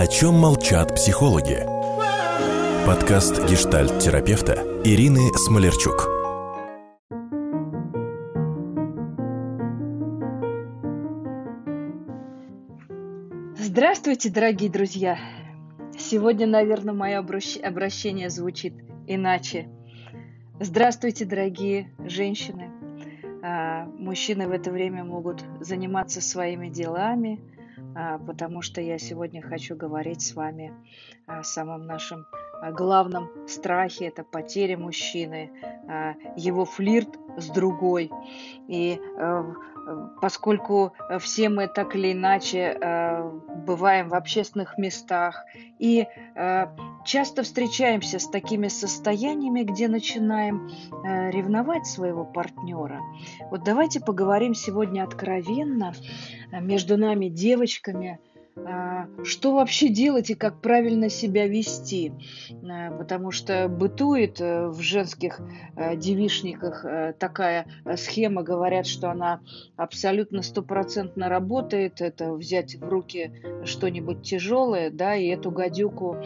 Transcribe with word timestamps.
О 0.00 0.06
чем 0.06 0.34
молчат 0.34 0.94
психологи? 0.94 1.66
Подкаст 2.86 3.44
гештальт-терапевта 3.50 4.52
Ирины 4.84 5.36
Смолерчук. 5.36 6.06
Здравствуйте, 13.58 14.30
дорогие 14.30 14.70
друзья! 14.70 15.18
Сегодня, 15.98 16.46
наверное, 16.46 16.94
мое 16.94 17.18
обращение 17.18 18.30
звучит 18.30 18.74
иначе. 19.08 19.68
Здравствуйте, 20.60 21.24
дорогие 21.24 21.90
женщины! 21.98 22.70
А, 23.42 23.86
мужчины 23.98 24.46
в 24.46 24.52
это 24.52 24.70
время 24.70 25.02
могут 25.02 25.42
заниматься 25.58 26.20
своими 26.20 26.68
делами, 26.68 27.40
потому 28.26 28.62
что 28.62 28.80
я 28.80 28.98
сегодня 28.98 29.42
хочу 29.42 29.74
говорить 29.74 30.22
с 30.22 30.34
вами 30.34 30.72
о 31.26 31.42
самом 31.42 31.86
нашем 31.86 32.26
а, 32.32 32.37
главном 32.72 33.30
страхе– 33.46 34.06
это 34.08 34.24
потеря 34.24 34.76
мужчины, 34.76 35.50
его 36.36 36.64
флирт 36.64 37.18
с 37.36 37.48
другой. 37.48 38.10
И 38.66 39.00
э, 39.18 39.44
поскольку 40.20 40.92
все 41.20 41.48
мы 41.48 41.68
так 41.68 41.94
или 41.94 42.12
иначе 42.12 42.76
э, 42.80 43.30
бываем 43.66 44.08
в 44.08 44.14
общественных 44.14 44.76
местах 44.78 45.44
и 45.78 46.06
э, 46.34 46.66
часто 47.04 47.42
встречаемся 47.42 48.18
с 48.18 48.28
такими 48.28 48.68
состояниями, 48.68 49.62
где 49.62 49.88
начинаем 49.88 50.68
э, 50.68 51.30
ревновать 51.30 51.86
своего 51.86 52.24
партнера. 52.24 53.00
Вот 53.50 53.64
давайте 53.64 54.00
поговорим 54.00 54.54
сегодня 54.54 55.04
откровенно 55.04 55.94
между 56.52 56.96
нами, 56.96 57.28
девочками, 57.28 58.18
а, 58.18 58.37
что 59.24 59.54
вообще 59.54 59.88
делать 59.88 60.30
и 60.30 60.34
как 60.34 60.60
правильно 60.60 61.08
себя 61.08 61.46
вести. 61.46 62.12
А, 62.68 62.90
потому 62.90 63.30
что 63.30 63.68
бытует 63.68 64.40
э, 64.40 64.68
в 64.68 64.80
женских 64.80 65.40
э, 65.76 65.96
девишниках 65.96 66.84
э, 66.84 67.14
такая 67.18 67.66
схема, 67.96 68.42
говорят, 68.42 68.86
что 68.86 69.10
она 69.10 69.40
абсолютно 69.76 70.42
стопроцентно 70.42 71.28
работает, 71.28 72.00
это 72.00 72.32
взять 72.32 72.76
в 72.76 72.88
руки 72.88 73.32
что-нибудь 73.64 74.22
тяжелое, 74.22 74.90
да, 74.90 75.14
и 75.14 75.26
эту 75.26 75.50
гадюку 75.50 76.16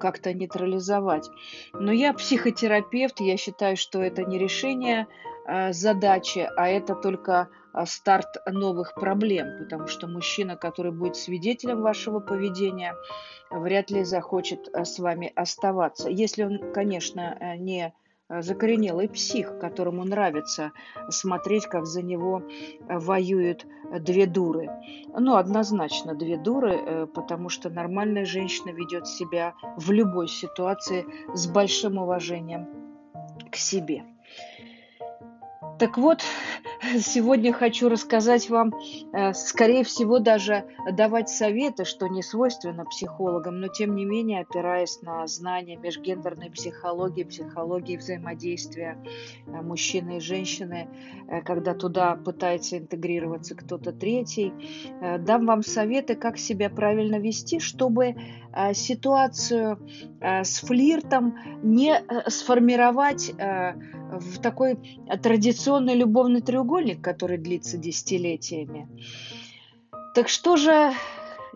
как-то 0.00 0.32
нейтрализовать. 0.32 1.28
Но 1.72 1.92
я 1.92 2.12
психотерапевт, 2.12 3.20
я 3.20 3.36
считаю, 3.36 3.76
что 3.76 4.02
это 4.02 4.24
не 4.24 4.38
решение 4.38 5.06
задачи, 5.70 6.48
а 6.56 6.68
это 6.68 6.94
только 6.94 7.32
а, 7.32 7.61
старт 7.86 8.36
новых 8.46 8.94
проблем, 8.94 9.58
потому 9.58 9.86
что 9.86 10.06
мужчина, 10.06 10.56
который 10.56 10.92
будет 10.92 11.16
свидетелем 11.16 11.82
вашего 11.82 12.20
поведения, 12.20 12.94
вряд 13.50 13.90
ли 13.90 14.04
захочет 14.04 14.68
а, 14.72 14.84
с 14.84 14.98
вами 14.98 15.32
оставаться. 15.34 16.08
Если 16.08 16.42
он, 16.42 16.72
конечно, 16.72 17.36
э, 17.38 17.56
не 17.56 17.94
закоренелый 18.40 19.08
псих, 19.08 19.58
которому 19.58 20.04
нравится 20.04 20.72
смотреть, 21.10 21.66
как 21.66 21.86
за 21.86 22.02
него 22.02 22.42
воюют 22.88 23.66
две 24.00 24.26
дуры. 24.26 24.70
Ну, 25.18 25.36
однозначно 25.36 26.14
две 26.14 26.38
дуры, 26.38 26.74
э, 26.74 27.06
потому 27.06 27.48
что 27.50 27.68
нормальная 27.68 28.24
женщина 28.24 28.70
ведет 28.70 29.06
себя 29.06 29.54
в 29.76 29.90
любой 29.90 30.28
ситуации 30.28 31.04
с 31.34 31.46
большим 31.46 31.98
уважением 31.98 32.68
к 33.50 33.56
себе. 33.56 34.04
Так 35.78 35.98
вот, 35.98 36.22
сегодня 37.00 37.52
хочу 37.52 37.88
рассказать 37.88 38.48
вам, 38.50 38.72
э, 39.12 39.32
скорее 39.32 39.84
всего, 39.84 40.18
даже 40.18 40.64
давать 40.92 41.28
советы, 41.28 41.84
что 41.84 42.08
не 42.08 42.22
свойственно 42.22 42.84
психологам, 42.84 43.60
но 43.60 43.68
тем 43.68 43.94
не 43.94 44.04
менее, 44.04 44.42
опираясь 44.42 45.00
на 45.02 45.26
знания 45.26 45.76
межгендерной 45.76 46.50
психологии, 46.50 47.24
психологии 47.24 47.96
взаимодействия 47.96 48.98
э, 49.46 49.50
мужчины 49.62 50.18
и 50.18 50.20
женщины, 50.20 50.88
э, 51.28 51.42
когда 51.42 51.74
туда 51.74 52.16
пытается 52.16 52.78
интегрироваться 52.78 53.54
кто-то 53.54 53.92
третий, 53.92 54.52
дам 55.20 55.46
вам 55.46 55.62
советы, 55.62 56.14
как 56.14 56.38
себя 56.38 56.70
правильно 56.70 57.16
вести, 57.16 57.58
чтобы 57.58 58.16
ситуацию 58.74 59.78
с 60.20 60.60
флиртом 60.60 61.38
не 61.62 62.02
сформировать 62.28 63.32
в 63.32 64.38
такой 64.42 64.78
традиционный 65.22 65.94
любовный 65.94 66.42
треугольник, 66.42 67.00
который 67.00 67.38
длится 67.38 67.78
десятилетиями. 67.78 68.88
Так 70.14 70.28
что 70.28 70.56
же 70.56 70.92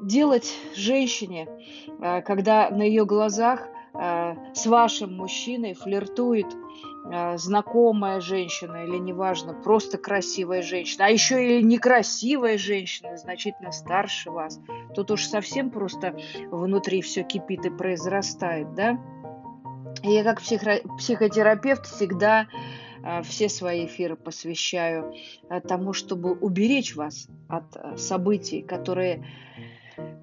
делать 0.03 0.55
женщине, 0.75 1.49
э, 2.01 2.23
когда 2.23 2.71
на 2.71 2.83
ее 2.83 3.05
глазах 3.05 3.69
э, 3.95 4.35
с 4.57 4.65
вашим 4.65 5.15
мужчиной 5.15 5.75
флиртует 5.75 6.47
э, 7.13 7.37
знакомая 7.37 8.21
женщина 8.21 8.85
или 8.85 8.97
неважно, 8.97 9.53
просто 9.53 9.99
красивая 9.99 10.63
женщина, 10.63 11.07
а 11.07 11.09
еще 11.11 11.59
и 11.59 11.63
некрасивая 11.63 12.57
женщина, 12.57 13.19
значительно 13.19 13.71
старше 13.71 14.31
вас, 14.31 14.59
тут 14.95 15.11
уж 15.11 15.27
совсем 15.27 15.71
просто 15.71 16.17
внутри 16.51 17.03
все 17.03 17.23
кипит 17.23 17.67
и 17.67 17.71
произрастает, 17.71 18.75
да? 18.75 18.99
Я 20.03 20.25
как 20.25 20.41
психо 20.41 20.81
психотерапевт 20.97 21.85
всегда 21.87 22.47
а, 23.03 23.23
все 23.23 23.51
свои 23.51 23.85
эфиры 23.85 24.17
посвящаю 24.17 25.13
а, 25.51 25.61
тому, 25.61 25.93
чтобы 25.93 26.33
уберечь 26.33 26.97
вас 26.97 27.29
от 27.49 28.01
событий, 28.01 28.63
которые 28.63 29.23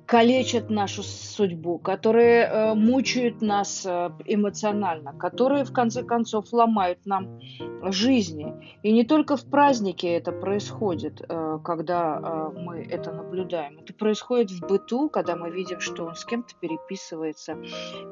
калечат 0.05 0.69
нашу 0.69 1.01
судьбу, 1.03 1.79
которые 1.79 2.43
э, 2.43 2.73
мучают 2.75 3.41
нас 3.41 3.85
э, 3.85 4.11
эмоционально, 4.25 5.13
которые 5.13 5.63
в 5.63 5.73
конце 5.73 6.03
концов 6.03 6.51
ломают 6.51 6.99
нам 7.05 7.39
жизни. 7.83 8.53
И 8.83 8.91
не 8.91 9.05
только 9.05 9.37
в 9.37 9.45
празднике 9.45 10.09
это 10.09 10.31
происходит, 10.31 11.21
э, 11.27 11.59
когда 11.63 12.51
мы 12.55 12.83
это 12.83 13.11
наблюдаем. 13.11 13.79
Это 13.79 13.93
происходит 13.93 14.51
в 14.51 14.67
быту, 14.67 15.09
когда 15.09 15.35
мы 15.35 15.49
видим, 15.49 15.79
что 15.79 16.05
он 16.05 16.15
с 16.15 16.25
кем-то 16.25 16.53
переписывается. 16.59 17.57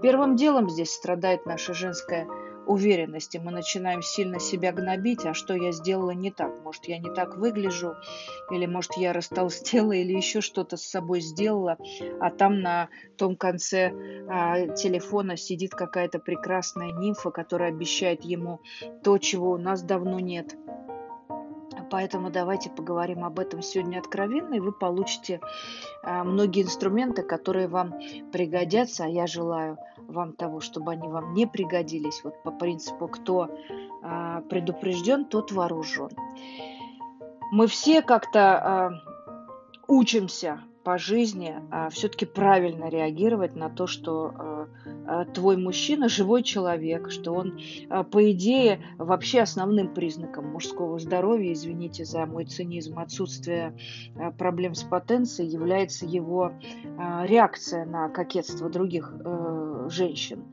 Первым 0.02 0.36
делом 0.36 0.70
здесь 0.70 0.92
страдает 0.92 1.46
наша 1.46 1.74
женская 1.74 2.28
уверенности. 2.72 3.38
Мы 3.38 3.52
начинаем 3.52 4.02
сильно 4.02 4.40
себя 4.40 4.72
гнобить, 4.72 5.26
а 5.26 5.34
что 5.34 5.56
я 5.56 5.72
сделала 5.72 6.12
не 6.12 6.32
так? 6.32 6.52
Может, 6.64 6.86
я 6.86 6.98
не 6.98 7.10
так 7.14 7.38
выгляжу, 7.38 7.96
или 8.50 8.66
может, 8.66 8.94
я 8.98 9.14
растолстела, 9.14 9.92
или 10.02 10.14
еще 10.14 10.42
что-то 10.42 10.78
с 10.78 10.84
собой 10.84 11.22
сделала, 11.22 11.78
а 12.20 12.30
там 12.32 12.62
на 12.62 12.90
том 13.18 13.36
конце 13.36 13.92
а, 14.28 14.68
телефона 14.70 15.38
сидит 15.38 15.72
какая-то 15.72 16.20
прекрасная 16.20 16.92
нимфа, 16.92 17.32
которая 17.32 17.70
обещает 17.70 18.24
ему 18.24 18.62
то, 19.04 19.18
чего 19.18 19.52
у 19.52 19.58
нас 19.58 19.84
давно 19.84 20.20
нет. 20.20 20.56
Поэтому 21.92 22.30
давайте 22.30 22.70
поговорим 22.70 23.26
об 23.26 23.38
этом 23.38 23.62
сегодня 23.62 24.00
откровенно, 24.00 24.54
и 24.56 24.60
вы 24.62 24.72
получите 24.72 25.42
а, 26.04 26.24
многие 26.24 26.64
инструменты, 26.64 27.22
которые 27.22 27.68
вам 27.68 28.00
пригодятся, 28.32 29.04
а 29.04 29.08
я 29.08 29.28
желаю 29.28 29.78
вам 30.12 30.34
того, 30.34 30.60
чтобы 30.60 30.92
они 30.92 31.08
вам 31.08 31.34
не 31.34 31.46
пригодились. 31.46 32.22
Вот 32.24 32.42
по 32.44 32.52
принципу, 32.52 33.08
кто 33.08 33.50
а, 34.04 34.42
предупрежден, 34.42 35.26
тот 35.26 35.52
вооружен. 35.52 36.10
Мы 37.52 37.68
все 37.68 38.02
как-то 38.02 38.42
а, 38.42 38.92
учимся 39.88 40.62
по 40.84 40.98
жизни 40.98 41.56
а, 41.70 41.90
все-таки 41.90 42.26
правильно 42.26 42.90
реагировать 42.90 43.56
на 43.56 43.70
то, 43.70 43.88
что 43.88 44.34
а, 45.06 45.26
твой 45.26 45.58
мужчина 45.58 46.10
живой 46.10 46.44
человек, 46.44 47.12
что 47.12 47.34
он, 47.34 47.60
а, 47.90 48.04
по 48.04 48.32
идее, 48.32 48.82
вообще 48.98 49.42
основным 49.42 49.94
признаком 49.94 50.48
мужского 50.48 51.00
здоровья, 51.00 51.54
извините 51.54 52.06
за 52.06 52.26
мой 52.26 52.46
цинизм, 52.46 53.00
отсутствие 53.00 53.76
а, 54.16 54.32
проблем 54.32 54.74
с 54.74 54.84
потенцией, 54.84 55.50
является 55.50 56.06
его 56.06 56.54
а, 56.98 57.26
реакция 57.26 57.86
на 57.86 58.10
кокетство 58.10 58.70
других 58.70 59.14
а, 59.24 59.71
женщин 59.90 60.46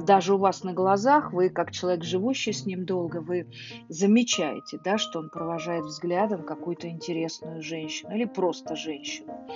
даже 0.00 0.34
у 0.34 0.38
вас 0.38 0.64
на 0.64 0.72
глазах, 0.72 1.32
вы 1.32 1.50
как 1.50 1.70
человек, 1.70 2.04
живущий 2.04 2.52
с 2.52 2.64
ним 2.64 2.86
долго, 2.86 3.20
вы 3.20 3.46
замечаете, 3.88 4.80
да, 4.82 4.96
что 4.96 5.18
он 5.18 5.28
провожает 5.28 5.84
взглядом 5.84 6.44
какую-то 6.44 6.88
интересную 6.88 7.62
женщину 7.62 8.14
или 8.14 8.24
просто 8.24 8.74
женщину. 8.74 9.46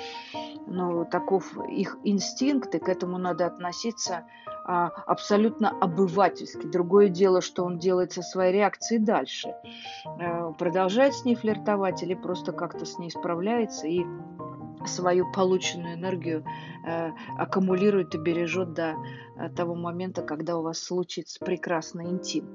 Но 0.66 1.04
таков 1.04 1.56
их 1.70 1.96
инстинкт, 2.04 2.74
и 2.74 2.78
к 2.78 2.88
этому 2.88 3.18
надо 3.18 3.46
относиться 3.46 4.24
абсолютно 4.66 5.70
обывательски. 5.70 6.66
Другое 6.66 7.08
дело, 7.08 7.40
что 7.40 7.64
он 7.64 7.78
делает 7.78 8.12
со 8.12 8.22
своей 8.22 8.52
реакцией 8.52 8.98
дальше. 8.98 9.54
А, 10.04 10.52
продолжает 10.52 11.14
с 11.14 11.24
ней 11.24 11.36
флиртовать 11.36 12.02
или 12.02 12.14
просто 12.14 12.52
как-то 12.52 12.84
с 12.84 12.98
ней 12.98 13.10
справляется 13.10 13.86
и 13.86 14.04
свою 14.86 15.30
полученную 15.32 15.94
энергию 15.94 16.44
э, 16.86 17.10
аккумулирует 17.36 18.14
и 18.14 18.18
бережет 18.18 18.72
до 18.72 18.94
э, 19.36 19.48
того 19.48 19.74
момента, 19.74 20.22
когда 20.22 20.56
у 20.58 20.62
вас 20.62 20.78
случится 20.78 21.44
прекрасный 21.44 22.06
интим. 22.06 22.46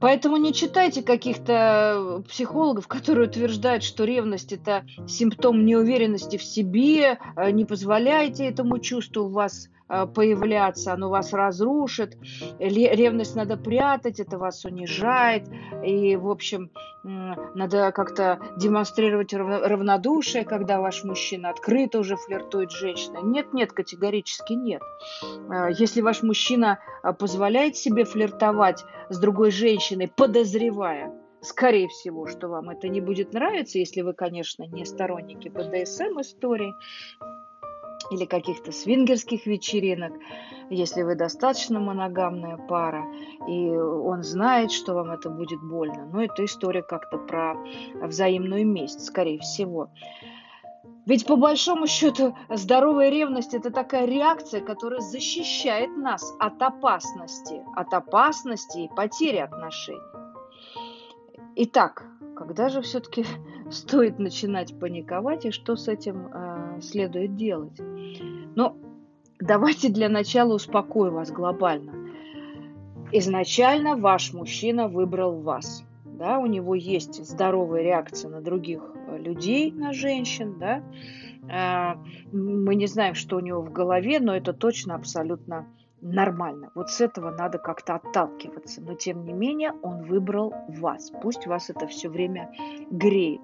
Поэтому 0.00 0.38
не 0.38 0.52
читайте 0.52 1.02
каких-то 1.02 2.22
психологов, 2.28 2.88
которые 2.88 3.28
утверждают, 3.28 3.84
что 3.84 4.04
ревность 4.04 4.52
это 4.52 4.84
симптом 5.06 5.64
неуверенности 5.64 6.36
в 6.36 6.42
себе, 6.42 7.18
э, 7.36 7.50
не 7.52 7.64
позволяйте 7.64 8.48
этому 8.48 8.80
чувству 8.80 9.28
вас 9.28 9.68
Э, 9.68 9.77
появляться, 9.88 10.92
оно 10.92 11.08
вас 11.08 11.32
разрушит. 11.32 12.16
Ревность 12.58 13.36
надо 13.36 13.56
прятать, 13.56 14.20
это 14.20 14.38
вас 14.38 14.64
унижает. 14.64 15.48
И, 15.84 16.16
в 16.16 16.28
общем, 16.28 16.70
надо 17.02 17.92
как-то 17.92 18.38
демонстрировать 18.56 19.32
равнодушие, 19.32 20.44
когда 20.44 20.80
ваш 20.80 21.04
мужчина 21.04 21.50
открыто 21.50 22.00
уже 22.00 22.16
флиртует 22.16 22.70
с 22.70 22.78
женщиной. 22.78 23.22
Нет, 23.22 23.54
нет, 23.54 23.72
категорически 23.72 24.52
нет. 24.52 24.82
Э, 25.50 25.68
если 25.70 26.00
ваш 26.00 26.22
мужчина 26.22 26.78
э, 27.02 27.12
позволяет 27.12 27.76
себе 27.76 28.04
флиртовать 28.04 28.84
с 29.08 29.18
другой 29.18 29.50
женщиной, 29.50 30.10
подозревая, 30.14 31.12
скорее 31.40 31.88
всего, 31.88 32.26
что 32.26 32.48
вам 32.48 32.70
это 32.70 32.88
не 32.88 33.00
будет 33.00 33.32
нравиться, 33.32 33.78
если 33.78 34.02
вы, 34.02 34.12
конечно, 34.12 34.64
не 34.64 34.84
сторонники 34.84 35.48
БДСМ 35.48 36.20
истории, 36.20 36.74
или 38.10 38.24
каких-то 38.24 38.72
свингерских 38.72 39.46
вечеринок, 39.46 40.12
если 40.70 41.02
вы 41.02 41.14
достаточно 41.14 41.80
моногамная 41.80 42.56
пара, 42.56 43.04
и 43.46 43.68
он 43.70 44.22
знает, 44.22 44.70
что 44.70 44.94
вам 44.94 45.10
это 45.10 45.30
будет 45.30 45.60
больно. 45.62 46.08
Но 46.12 46.22
это 46.22 46.44
история 46.44 46.82
как-то 46.82 47.18
про 47.18 47.54
взаимную 48.02 48.66
месть, 48.66 49.04
скорее 49.04 49.38
всего. 49.38 49.90
Ведь 51.08 51.24
по 51.24 51.36
большому 51.36 51.86
счету 51.86 52.36
здоровая 52.50 53.08
ревность 53.08 53.54
это 53.54 53.70
такая 53.70 54.04
реакция, 54.04 54.60
которая 54.60 55.00
защищает 55.00 55.96
нас 55.96 56.34
от 56.38 56.60
опасности, 56.60 57.62
от 57.74 57.94
опасности 57.94 58.80
и 58.80 58.94
потери 58.94 59.38
отношений. 59.38 60.02
Итак, 61.56 62.04
когда 62.36 62.68
же 62.68 62.82
все-таки 62.82 63.24
стоит 63.70 64.18
начинать 64.18 64.78
паниковать 64.78 65.46
и 65.46 65.50
что 65.50 65.76
с 65.76 65.88
этим 65.88 66.26
э, 66.26 66.47
следует 66.82 67.36
делать? 67.36 67.78
Ну, 68.54 68.76
давайте 69.40 69.88
для 69.88 70.08
начала 70.08 70.54
успокою 70.54 71.12
вас 71.12 71.30
глобально. 71.30 71.92
Изначально 73.12 73.96
ваш 73.96 74.32
мужчина 74.32 74.88
выбрал 74.88 75.40
вас. 75.40 75.84
Да, 76.04 76.38
у 76.40 76.46
него 76.46 76.74
есть 76.74 77.24
здоровая 77.24 77.82
реакция 77.82 78.30
на 78.30 78.40
других 78.40 78.82
э, 79.06 79.18
людей, 79.18 79.70
на 79.70 79.92
женщин, 79.92 80.58
да. 80.58 80.82
Э, 81.48 81.96
мы 82.32 82.74
не 82.74 82.86
знаем, 82.86 83.14
что 83.14 83.36
у 83.36 83.40
него 83.40 83.62
в 83.62 83.72
голове, 83.72 84.18
но 84.18 84.34
это 84.34 84.52
точно 84.52 84.96
абсолютно 84.96 85.68
нормально. 86.00 86.70
Вот 86.74 86.90
с 86.90 87.00
этого 87.00 87.30
надо 87.30 87.58
как-то 87.58 87.96
отталкиваться. 87.96 88.80
Но 88.82 88.94
тем 88.94 89.24
не 89.24 89.32
менее 89.32 89.72
он 89.82 90.02
выбрал 90.02 90.54
вас. 90.68 91.10
Пусть 91.22 91.46
вас 91.46 91.70
это 91.70 91.86
все 91.86 92.08
время 92.08 92.50
греет. 92.90 93.40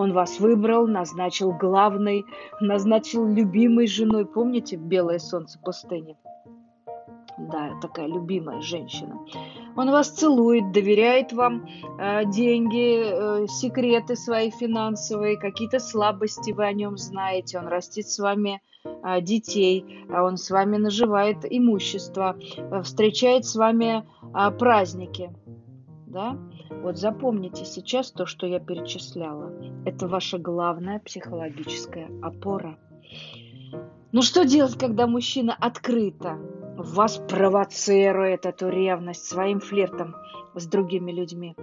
Он 0.00 0.14
вас 0.14 0.40
выбрал, 0.40 0.86
назначил 0.86 1.52
главной, 1.52 2.24
назначил 2.58 3.26
любимой 3.26 3.86
женой. 3.86 4.24
Помните 4.24 4.76
«Белое 4.76 5.18
солнце 5.18 5.58
пустыни»? 5.62 6.16
Да, 7.36 7.72
такая 7.82 8.06
любимая 8.06 8.62
женщина. 8.62 9.18
Он 9.76 9.90
вас 9.90 10.08
целует, 10.08 10.72
доверяет 10.72 11.34
вам 11.34 11.66
э, 11.98 12.24
деньги, 12.24 13.42
э, 13.42 13.46
секреты 13.46 14.16
свои 14.16 14.50
финансовые, 14.50 15.36
какие-то 15.36 15.80
слабости 15.80 16.52
вы 16.52 16.64
о 16.64 16.72
нем 16.72 16.96
знаете. 16.96 17.58
Он 17.58 17.68
растит 17.68 18.08
с 18.08 18.18
вами 18.18 18.62
э, 18.84 19.20
детей, 19.20 20.06
а 20.10 20.22
он 20.22 20.38
с 20.38 20.48
вами 20.48 20.78
наживает 20.78 21.44
имущество, 21.44 22.38
э, 22.56 22.82
встречает 22.82 23.44
с 23.44 23.54
вами 23.54 24.02
э, 24.34 24.50
праздники. 24.50 25.30
Да? 26.06 26.38
Вот 26.70 26.96
запомните 26.96 27.64
сейчас 27.64 28.10
то, 28.12 28.26
что 28.26 28.46
я 28.46 28.60
перечисляла. 28.60 29.52
Это 29.84 30.06
ваша 30.06 30.38
главная 30.38 31.00
психологическая 31.00 32.08
опора. 32.22 32.78
Ну 34.12 34.22
что 34.22 34.44
делать, 34.44 34.78
когда 34.78 35.06
мужчина 35.06 35.54
открыто 35.58 36.38
вас 36.76 37.18
провоцирует 37.28 38.46
эту 38.46 38.68
ревность 38.68 39.26
своим 39.26 39.60
флиртом 39.60 40.14
с 40.54 40.66
другими 40.66 41.12
людьми? 41.12 41.54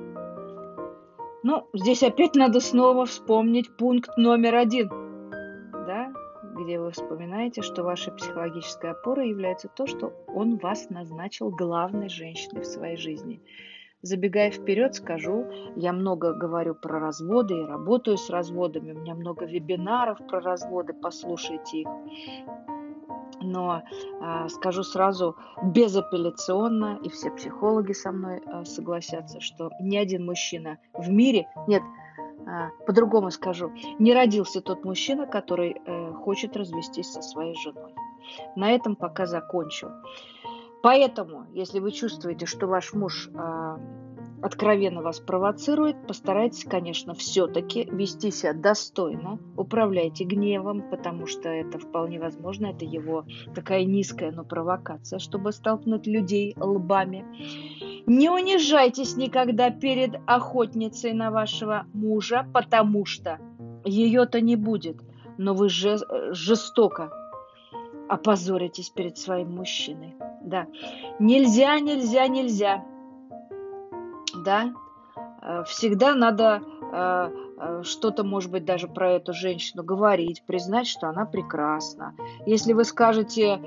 Ну, 1.44 1.68
здесь 1.74 2.04
опять 2.04 2.36
надо 2.36 2.60
снова 2.60 3.06
вспомнить 3.06 3.76
пункт 3.78 4.18
номер 4.18 4.56
один, 4.56 4.90
да, 5.72 6.12
где 6.56 6.80
вы 6.80 6.92
вспоминаете, 6.92 7.62
что 7.62 7.84
вашей 7.84 8.14
психологической 8.14 8.92
опорой 8.92 9.30
является 9.30 9.70
то, 9.70 9.88
что 9.88 10.14
он 10.28 10.58
вас 10.58 10.90
назначил 10.90 11.50
главной 11.50 12.10
женщиной 12.10 12.62
в 12.62 12.68
своей 12.68 12.98
жизни– 12.98 13.42
Забегая 14.04 14.52
вперед, 14.52 14.94
скажу, 14.94 15.48
я 15.76 15.92
много 15.92 16.34
говорю 16.34 16.76
про 16.76 17.00
разводы 17.00 17.56
и 17.56 17.66
работаю 17.66 18.18
с 18.18 18.30
разводами. 18.30 18.92
У 18.92 19.00
меня 19.00 19.16
много 19.16 19.46
вебинаров 19.46 20.20
про 20.28 20.40
разводы, 20.40 20.94
послушайте 20.94 21.80
их. 21.80 21.88
Но 23.42 23.82
э, 24.22 24.50
скажу 24.50 24.84
сразу 24.84 25.36
безапелляционно, 25.64 27.00
и 27.04 27.10
все 27.10 27.32
психологи 27.32 27.94
со 27.94 28.12
мной 28.12 28.42
э, 28.46 28.66
согласятся, 28.66 29.42
что 29.42 29.72
ни 29.80 29.98
один 29.98 30.26
мужчина 30.26 30.78
в 30.94 31.10
мире, 31.10 31.48
нет, 31.68 31.82
э, 32.46 32.70
по-другому 32.86 33.32
скажу, 33.32 33.72
не 34.00 34.14
родился 34.14 34.62
тот 34.62 34.86
мужчина, 34.86 35.26
который 35.26 35.76
э, 35.86 36.14
хочет 36.14 36.56
развестись 36.56 37.12
со 37.12 37.22
своей 37.22 37.56
женой. 37.56 37.94
На 38.56 38.72
этом 38.72 38.96
пока 38.96 39.26
закончу. 39.26 39.92
Поэтому, 40.88 41.48
если 41.54 41.80
вы 41.80 41.92
чувствуете, 41.92 42.46
что 42.46 42.66
ваш 42.66 42.94
муж 42.94 43.30
э, 43.34 43.78
откровенно 44.42 45.02
вас 45.02 45.20
провоцирует, 45.20 46.08
постарайтесь, 46.08 46.64
конечно, 46.64 47.14
все-таки 47.14 47.84
вести 47.92 48.32
себя 48.32 48.54
достойно, 48.54 49.38
управляйте 49.58 50.24
гневом, 50.24 50.90
потому 50.90 51.28
что 51.28 51.50
это 51.50 51.78
вполне 51.78 52.22
возможно, 52.22 52.68
это 52.68 52.86
его 52.86 53.26
такая 53.54 53.84
низкая, 53.84 54.32
но 54.32 54.46
провокация, 54.46 55.20
чтобы 55.20 55.52
столкнуть 55.52 56.08
людей 56.08 56.56
лбами. 56.58 57.26
Не 58.06 58.30
унижайтесь 58.30 59.18
никогда 59.18 59.72
перед 59.72 60.16
охотницей 60.26 61.12
на 61.12 61.32
вашего 61.32 61.86
мужа, 61.94 62.48
потому 62.54 63.04
что 63.04 63.40
ее-то 63.84 64.40
не 64.40 64.56
будет, 64.56 65.02
но 65.38 65.54
вы 65.54 65.68
же 65.68 65.98
жестоко 66.32 67.12
опозоритесь 68.08 68.90
перед 68.90 69.18
своим 69.18 69.52
мужчиной. 69.52 70.16
Да. 70.48 70.68
Нельзя, 71.20 71.78
нельзя, 71.82 72.28
нельзя. 72.28 72.86
Да. 74.46 74.74
Э, 75.42 75.64
всегда 75.68 76.16
надо 76.16 76.62
э, 76.94 77.30
э, 77.60 77.84
что-то, 77.84 78.24
может 78.24 78.50
быть, 78.50 78.64
даже 78.64 78.88
про 78.88 79.12
эту 79.12 79.34
женщину 79.34 79.84
говорить, 79.84 80.44
признать, 80.48 80.88
что 80.88 81.10
она 81.10 81.26
прекрасна. 81.26 82.16
Если 82.46 82.72
вы 82.72 82.86
скажете, 82.86 83.60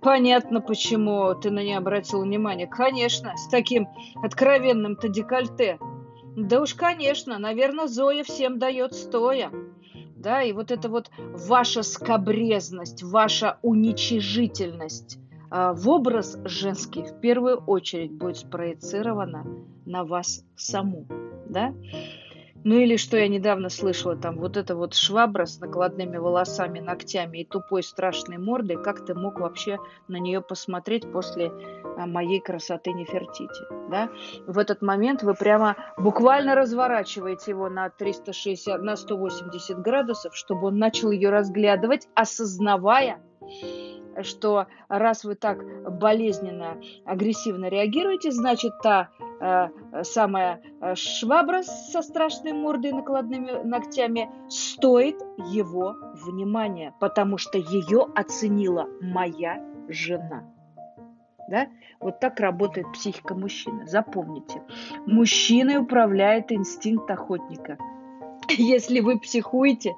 понятно, 0.00 0.62
почему 0.62 1.34
ты 1.34 1.50
на 1.50 1.62
нее 1.62 1.76
обратил 1.76 2.22
внимание, 2.22 2.66
конечно, 2.66 3.36
с 3.36 3.46
таким 3.48 3.86
откровенным-то 4.22 5.08
декольте. 5.08 5.78
Да 6.36 6.62
уж, 6.62 6.74
конечно, 6.74 7.38
наверное, 7.38 7.86
Зоя 7.86 8.24
всем 8.24 8.58
дает 8.58 8.94
стоя 8.94 9.50
да, 10.16 10.42
и 10.42 10.52
вот 10.52 10.70
это 10.70 10.88
вот 10.88 11.10
ваша 11.18 11.82
скобрезность, 11.82 13.02
ваша 13.02 13.58
уничижительность 13.60 15.18
в 15.54 15.88
образ 15.88 16.36
женский 16.44 17.04
в 17.04 17.20
первую 17.20 17.58
очередь 17.58 18.12
будет 18.12 18.38
спроецирована 18.38 19.46
на 19.86 20.04
вас 20.04 20.44
саму, 20.56 21.06
да. 21.48 21.72
Ну 22.64 22.78
или 22.78 22.96
что 22.96 23.18
я 23.18 23.28
недавно 23.28 23.68
слышала, 23.68 24.16
там 24.16 24.38
вот 24.38 24.56
это 24.56 24.74
вот 24.74 24.94
швабра 24.94 25.44
с 25.44 25.60
накладными 25.60 26.16
волосами, 26.16 26.80
ногтями 26.80 27.42
и 27.42 27.44
тупой 27.44 27.82
страшной 27.82 28.38
мордой, 28.38 28.82
как 28.82 29.04
ты 29.04 29.14
мог 29.14 29.38
вообще 29.38 29.78
на 30.08 30.16
нее 30.16 30.40
посмотреть 30.40 31.12
после 31.12 31.52
а, 31.98 32.06
моей 32.06 32.40
красоты 32.40 32.92
Нефертити, 32.92 33.90
да? 33.90 34.08
В 34.46 34.58
этот 34.58 34.80
момент 34.80 35.22
вы 35.22 35.34
прямо 35.34 35.76
буквально 35.98 36.54
разворачиваете 36.54 37.50
его 37.50 37.68
на 37.68 37.90
360, 37.90 38.82
на 38.82 38.96
180 38.96 39.78
градусов, 39.80 40.34
чтобы 40.34 40.68
он 40.68 40.78
начал 40.78 41.10
ее 41.10 41.28
разглядывать, 41.28 42.08
осознавая, 42.14 43.20
что 44.22 44.66
раз 44.88 45.24
вы 45.24 45.34
так 45.34 45.64
болезненно, 45.98 46.80
агрессивно 47.04 47.66
реагируете, 47.66 48.30
значит, 48.30 48.72
та 48.82 49.10
э, 49.40 49.68
самая 50.02 50.62
э, 50.80 50.94
швабра 50.94 51.62
со 51.62 52.02
страшной 52.02 52.52
мордой 52.52 52.90
и 52.90 52.94
накладными 52.94 53.62
ногтями 53.64 54.30
стоит 54.48 55.20
его 55.50 55.96
внимания, 56.14 56.94
потому 57.00 57.38
что 57.38 57.58
ее 57.58 58.06
оценила 58.14 58.88
моя 59.00 59.62
жена. 59.88 60.44
Да? 61.48 61.68
Вот 62.00 62.20
так 62.20 62.40
работает 62.40 62.90
психика 62.92 63.34
мужчины. 63.34 63.86
Запомните, 63.86 64.62
мужчиной 65.06 65.78
управляет 65.78 66.52
инстинкт 66.52 67.10
охотника. 67.10 67.78
Если 68.48 69.00
вы 69.00 69.18
психуете, 69.18 69.94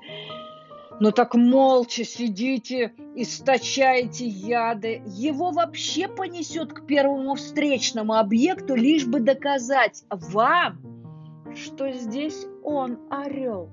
но 1.00 1.10
так 1.10 1.34
молча 1.34 2.04
сидите, 2.04 2.94
источаете 3.14 4.26
яды. 4.26 5.02
Его 5.06 5.50
вообще 5.50 6.08
понесет 6.08 6.72
к 6.72 6.86
первому 6.86 7.34
встречному 7.34 8.14
объекту, 8.14 8.74
лишь 8.74 9.06
бы 9.06 9.20
доказать 9.20 10.04
вам, 10.10 10.78
что 11.54 11.90
здесь 11.92 12.46
он 12.62 12.98
орел, 13.10 13.70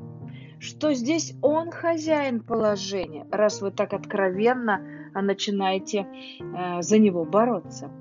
что 0.60 0.94
здесь 0.94 1.34
он 1.42 1.72
хозяин 1.72 2.42
положения, 2.42 3.26
раз 3.32 3.62
вы 3.62 3.72
так 3.72 3.94
откровенно 3.94 4.82
начинаете 5.14 6.08
э, 6.40 6.82
за 6.82 6.98
него 6.98 7.26
бороться. 7.26 7.92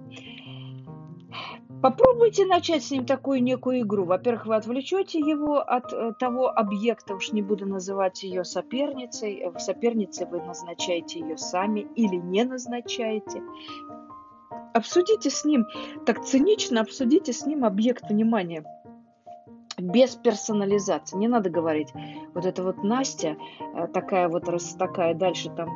Попробуйте 1.82 2.46
начать 2.46 2.84
с 2.84 2.92
ним 2.92 3.04
такую 3.04 3.42
некую 3.42 3.80
игру. 3.80 4.04
Во-первых, 4.04 4.46
вы 4.46 4.54
отвлечете 4.54 5.18
его 5.18 5.58
от 5.58 5.92
э, 5.92 6.12
того 6.16 6.48
объекта, 6.48 7.16
уж 7.16 7.32
не 7.32 7.42
буду 7.42 7.66
называть 7.66 8.22
ее 8.22 8.44
соперницей. 8.44 9.50
В 9.50 9.58
сопернице 9.58 10.24
вы 10.24 10.40
назначаете 10.40 11.18
ее 11.18 11.36
сами 11.36 11.80
или 11.96 12.14
не 12.14 12.44
назначаете. 12.44 13.42
Обсудите 14.74 15.28
с 15.28 15.44
ним, 15.44 15.66
так 16.06 16.24
цинично 16.24 16.80
обсудите 16.80 17.32
с 17.32 17.44
ним 17.46 17.64
объект 17.64 18.08
внимания 18.08 18.64
без 19.78 20.16
персонализации. 20.16 21.16
Не 21.16 21.28
надо 21.28 21.50
говорить, 21.50 21.88
вот 22.34 22.44
это 22.44 22.62
вот 22.62 22.82
Настя, 22.82 23.36
э, 23.74 23.86
такая 23.92 24.28
вот 24.28 24.48
раз 24.48 24.74
такая, 24.74 25.14
дальше 25.14 25.50
там 25.50 25.68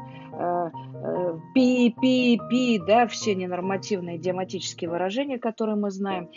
пи-пи-пи, 1.55 2.79
да, 2.87 3.07
все 3.07 3.35
ненормативные 3.35 4.17
идиоматические 4.17 4.91
выражения, 4.91 5.38
которые 5.38 5.76
мы 5.76 5.91
знаем. 5.91 6.29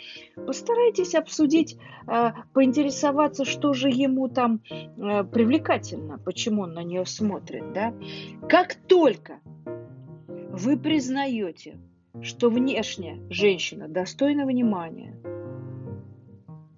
Постарайтесь 0.46 1.14
обсудить, 1.14 1.76
э, 2.06 2.30
поинтересоваться, 2.54 3.44
что 3.44 3.74
же 3.74 3.90
ему 3.90 4.28
там 4.28 4.60
э, 4.70 5.24
привлекательно, 5.24 6.18
почему 6.18 6.62
он 6.62 6.72
на 6.72 6.82
нее 6.82 7.04
смотрит, 7.04 7.72
да. 7.72 7.92
Как 8.48 8.74
только 8.74 9.40
вы 10.26 10.78
признаете, 10.78 11.78
что 12.22 12.48
внешне 12.48 13.20
женщина 13.28 13.86
достойна 13.86 14.46
внимания, 14.46 15.14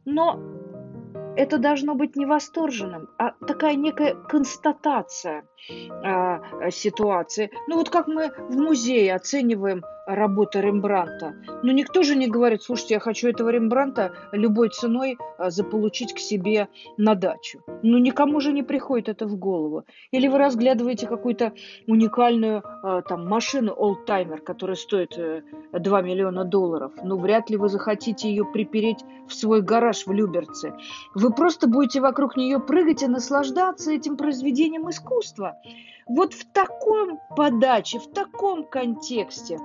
но 0.04 0.40
это 1.36 1.58
должно 1.58 1.94
быть 1.94 2.16
не 2.16 2.26
восторженным, 2.26 3.08
а 3.18 3.32
такая 3.46 3.74
некая 3.74 4.14
констатация 4.14 5.44
э, 5.68 6.70
ситуации. 6.70 7.50
Ну 7.68 7.76
вот 7.76 7.90
как 7.90 8.06
мы 8.06 8.32
в 8.48 8.56
музее 8.56 9.14
оцениваем 9.14 9.82
работы 10.06 10.60
Рембранта. 10.60 11.34
Но 11.62 11.72
никто 11.72 12.02
же 12.02 12.16
не 12.16 12.28
говорит, 12.28 12.62
слушайте, 12.62 12.94
я 12.94 13.00
хочу 13.00 13.28
этого 13.28 13.50
Рембранта 13.50 14.12
любой 14.32 14.70
ценой 14.70 15.16
а, 15.38 15.50
заполучить 15.50 16.14
к 16.14 16.18
себе 16.18 16.68
на 16.96 17.14
дачу. 17.14 17.62
Ну 17.82 17.98
никому 17.98 18.40
же 18.40 18.52
не 18.52 18.62
приходит 18.62 19.08
это 19.08 19.26
в 19.26 19.36
голову. 19.36 19.84
Или 20.10 20.28
вы 20.28 20.38
разглядываете 20.38 21.06
какую-то 21.06 21.52
уникальную 21.86 22.62
а, 22.64 23.02
там 23.02 23.28
машину 23.28 23.72
олдтаймер, 23.72 24.40
которая 24.40 24.76
стоит 24.76 25.16
2 25.72 26.00
э, 26.00 26.02
миллиона 26.02 26.44
долларов. 26.44 26.92
Ну 27.02 27.18
вряд 27.18 27.50
ли 27.50 27.56
вы 27.56 27.68
захотите 27.68 28.28
ее 28.28 28.44
припереть 28.44 28.98
в 29.28 29.34
свой 29.34 29.62
гараж 29.62 30.06
в 30.06 30.12
Люберце. 30.12 30.74
Вы 31.22 31.30
просто 31.32 31.68
будете 31.68 32.00
вокруг 32.00 32.36
нее 32.36 32.58
прыгать 32.58 33.04
и 33.04 33.06
наслаждаться 33.06 33.92
этим 33.92 34.16
произведением 34.16 34.90
искусства. 34.90 35.56
Вот 36.08 36.34
в 36.34 36.44
таком 36.52 37.20
подаче, 37.36 38.00
в 38.00 38.08
таком 38.08 38.64
контексте 38.64 39.60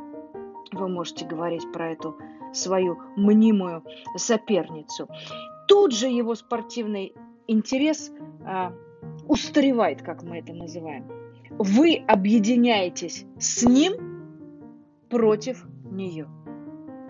вы 0.72 0.88
можете 0.88 1.26
говорить 1.26 1.64
про 1.74 1.94
эту 1.94 2.16
свою 2.54 3.00
мнимую 3.16 3.84
соперницу. 4.16 5.10
Тут 5.68 5.94
же 5.94 6.06
его 6.06 6.36
спортивный 6.36 7.16
интерес 7.48 8.12
а, 8.46 8.72
устаревает, 9.28 10.04
как 10.04 10.22
мы 10.22 10.38
это 10.38 10.54
называем. 10.54 11.08
Вы 11.58 12.04
объединяетесь 12.08 13.26
с 13.40 13.64
ним 13.64 13.94
против 15.10 15.66
нее. 15.90 16.28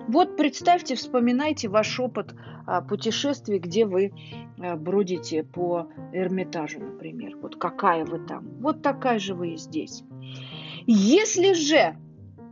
Вот 0.07 0.37
представьте, 0.37 0.95
вспоминайте 0.95 1.67
ваш 1.67 1.99
опыт 1.99 2.33
а, 2.65 2.81
путешествий, 2.81 3.59
где 3.59 3.85
вы 3.85 4.13
а, 4.57 4.75
бродите 4.75 5.43
по 5.43 5.87
Эрмитажу, 6.13 6.79
например. 6.79 7.37
Вот 7.41 7.57
какая 7.57 8.05
вы 8.05 8.19
там. 8.19 8.47
Вот 8.61 8.81
такая 8.81 9.19
же 9.19 9.35
вы 9.35 9.53
и 9.53 9.57
здесь. 9.57 10.03
Если 10.85 11.53
же 11.53 11.97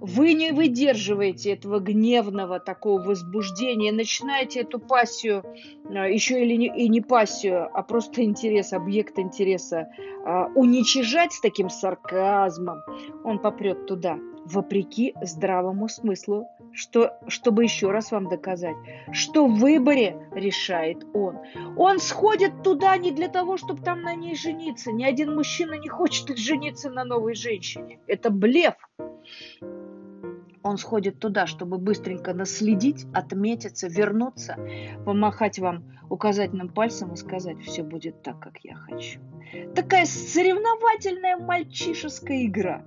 вы 0.01 0.33
не 0.33 0.51
выдерживаете 0.51 1.53
этого 1.53 1.79
гневного 1.79 2.59
такого 2.59 3.01
возбуждения, 3.01 3.93
начинаете 3.93 4.61
эту 4.61 4.77
пассию, 4.77 5.43
а, 5.89 6.07
еще 6.07 6.43
или 6.43 6.55
не, 6.55 6.67
и 6.67 6.89
не 6.89 6.99
пассию, 6.99 7.69
а 7.73 7.81
просто 7.83 8.23
интерес, 8.23 8.73
объект 8.73 9.17
интереса 9.17 9.87
а, 10.25 10.47
уничижать 10.55 11.31
с 11.31 11.39
таким 11.39 11.69
сарказмом, 11.69 12.81
он 13.23 13.39
попрет 13.39 13.85
туда, 13.85 14.19
вопреки 14.45 15.13
здравому 15.21 15.89
смыслу, 15.89 16.47
что, 16.71 17.17
чтобы 17.27 17.63
еще 17.63 17.91
раз 17.91 18.11
вам 18.11 18.29
доказать, 18.29 18.75
что 19.11 19.47
в 19.47 19.59
выборе 19.59 20.17
решает 20.31 21.05
он. 21.13 21.37
Он 21.77 21.99
сходит 21.99 22.63
туда 22.63 22.95
не 22.97 23.11
для 23.11 23.27
того, 23.27 23.57
чтобы 23.57 23.81
там 23.81 24.01
на 24.01 24.15
ней 24.15 24.35
жениться. 24.35 24.91
Ни 24.91 25.03
один 25.03 25.35
мужчина 25.35 25.73
не 25.73 25.89
хочет 25.89 26.37
жениться 26.37 26.89
на 26.89 27.03
новой 27.03 27.35
женщине. 27.35 27.99
Это 28.07 28.29
блеф. 28.29 28.75
Он 30.63 30.77
сходит 30.77 31.19
туда, 31.19 31.45
чтобы 31.45 31.77
быстренько 31.77 32.33
наследить, 32.33 33.05
отметиться, 33.13 33.87
вернуться, 33.87 34.57
помахать 35.05 35.59
вам 35.59 35.83
указательным 36.09 36.69
пальцем 36.69 37.13
и 37.13 37.17
сказать, 37.17 37.59
все 37.61 37.83
будет 37.83 38.23
так, 38.23 38.39
как 38.39 38.57
я 38.63 38.75
хочу. 38.75 39.19
Такая 39.75 40.05
соревновательная 40.05 41.37
мальчишеская 41.37 42.45
игра. 42.45 42.83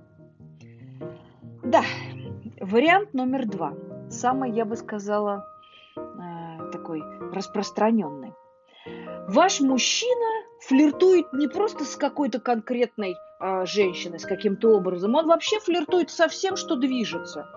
Да, 1.63 1.83
вариант 2.59 3.13
номер 3.13 3.45
два. 3.45 3.73
Самый, 4.09 4.51
я 4.51 4.65
бы 4.65 4.75
сказала, 4.75 5.45
э, 5.95 6.71
такой 6.71 7.01
распространенный. 7.31 8.33
Ваш 9.27 9.59
мужчина 9.59 10.45
флиртует 10.61 11.31
не 11.33 11.47
просто 11.47 11.85
с 11.85 11.95
какой-то 11.95 12.39
конкретной 12.39 13.15
а, 13.39 13.65
женщиной, 13.65 14.19
с 14.19 14.25
каким-то 14.25 14.75
образом, 14.75 15.15
он 15.15 15.27
вообще 15.27 15.59
флиртует 15.59 16.09
со 16.09 16.27
всем, 16.27 16.55
что 16.57 16.75
движется. 16.75 17.47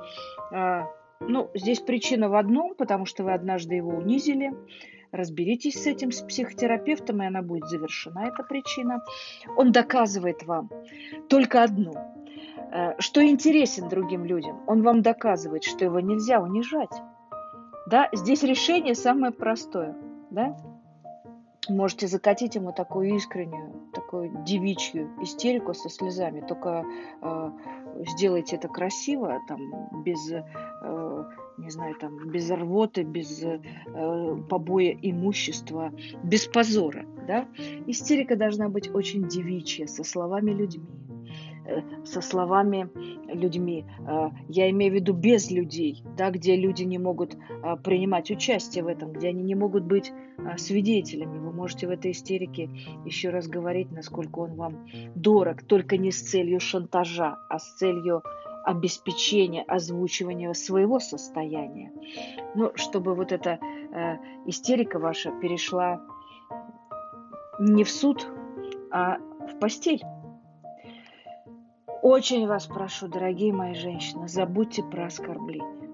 А, 0.52 0.87
ну, 1.21 1.50
здесь 1.54 1.80
причина 1.80 2.28
в 2.28 2.35
одном, 2.35 2.75
потому 2.75 3.06
что 3.06 3.25
вы 3.25 3.32
однажды 3.32 3.75
его 3.75 3.90
унизили. 3.90 4.52
Разберитесь 5.11 5.82
с 5.82 5.87
этим 5.87 6.11
с 6.11 6.23
психотерапевтом, 6.23 7.23
и 7.23 7.26
она 7.26 7.42
будет 7.42 7.68
завершена, 7.68 8.28
эта 8.28 8.44
причина. 8.44 9.04
Он 9.56 9.73
доказывает 9.73 10.42
вам 10.44 10.71
только 11.28 11.62
одно, 11.62 11.92
э, 11.92 12.22
что 12.99 13.25
интересен 13.25 13.88
другим 13.88 14.25
людям. 14.25 14.62
Он 14.67 14.83
вам 14.83 15.02
доказывает, 15.02 15.64
что 15.64 15.85
его 15.85 16.00
нельзя 16.00 16.41
унижать. 16.41 17.02
Да, 17.87 18.09
здесь 18.12 18.43
решение 18.43 18.95
самое 18.95 19.33
простое. 19.33 19.95
Да? 20.31 20.57
можете 21.69 22.09
закатить 22.09 22.55
ему 22.55 22.73
такую 22.73 23.14
искреннюю, 23.14 23.73
такую 23.93 24.43
девичью 24.45 25.11
истерику 25.23 25.75
со 25.75 25.88
слезами. 25.88 26.41
Только 26.41 26.85
э, 27.21 27.50
сделайте 28.09 28.57
это 28.57 28.69
красиво, 28.69 29.41
там, 29.47 29.61
без, 30.05 30.33
э, 30.33 31.25
не 31.59 31.71
знаю, 31.71 31.95
там, 31.97 32.29
без 32.31 32.50
рвоты, 32.50 33.02
без 33.02 33.43
э, 33.43 33.61
побоя 34.49 34.97
имущества, 35.02 35.93
без 36.23 36.47
позора. 36.47 37.05
Да? 37.26 37.47
Истерика 37.87 38.37
должна 38.37 38.69
быть 38.69 38.93
очень 38.93 39.29
девичья, 39.29 39.87
со 39.87 40.02
словами 40.02 40.50
людьми 40.50 41.12
Э, 41.12 41.12
со 42.04 42.21
словами 42.21 42.88
людьми. 43.33 43.85
Э, 44.07 44.31
я 44.49 44.71
имею 44.71 44.92
в 44.92 44.95
виду 44.95 45.12
без 45.12 45.50
людей, 45.50 46.02
да, 46.16 46.31
где 46.31 46.57
люди 46.57 46.83
не 46.83 46.99
могут 46.99 47.35
э, 47.35 47.76
принимать 47.83 48.31
участие 48.31 48.85
в 48.85 48.88
этом, 48.88 49.12
где 49.12 49.28
они 49.28 49.42
не 49.42 49.54
могут 49.54 49.85
быть 49.85 50.12
свидетелями. 50.57 51.38
Вы 51.38 51.52
можете 51.52 51.87
в 51.87 51.90
этой 51.90 52.11
истерике 52.11 52.69
еще 53.04 53.31
раз 53.31 53.47
говорить, 53.47 53.92
насколько 53.92 54.40
он 54.40 54.54
вам 54.54 54.87
дорог, 55.14 55.62
только 55.62 55.97
не 55.97 56.11
с 56.11 56.21
целью 56.23 56.59
шантажа, 56.59 57.38
а 57.49 57.59
с 57.59 57.76
целью 57.76 58.23
обеспечения, 58.64 59.62
озвучивания 59.62 60.52
своего 60.52 61.00
состояния. 61.00 61.92
Ну, 62.54 62.73
чтобы 62.76 63.14
вот 63.14 63.33
эта 63.33 63.59
э, 63.61 64.16
истерика 64.47 64.99
ваша 64.99 65.31
перешла 65.40 66.00
не 67.59 67.85
в 67.85 67.90
суд, 67.90 68.26
а 68.90 69.19
в 69.19 69.59
постель. 69.59 70.02
Очень 72.02 72.49
вас 72.49 72.66
прошу, 72.66 73.06
дорогие 73.06 73.52
мои 73.52 73.75
женщины, 73.75 74.26
забудьте 74.26 74.82
про 74.82 75.06
оскорбление. 75.06 75.88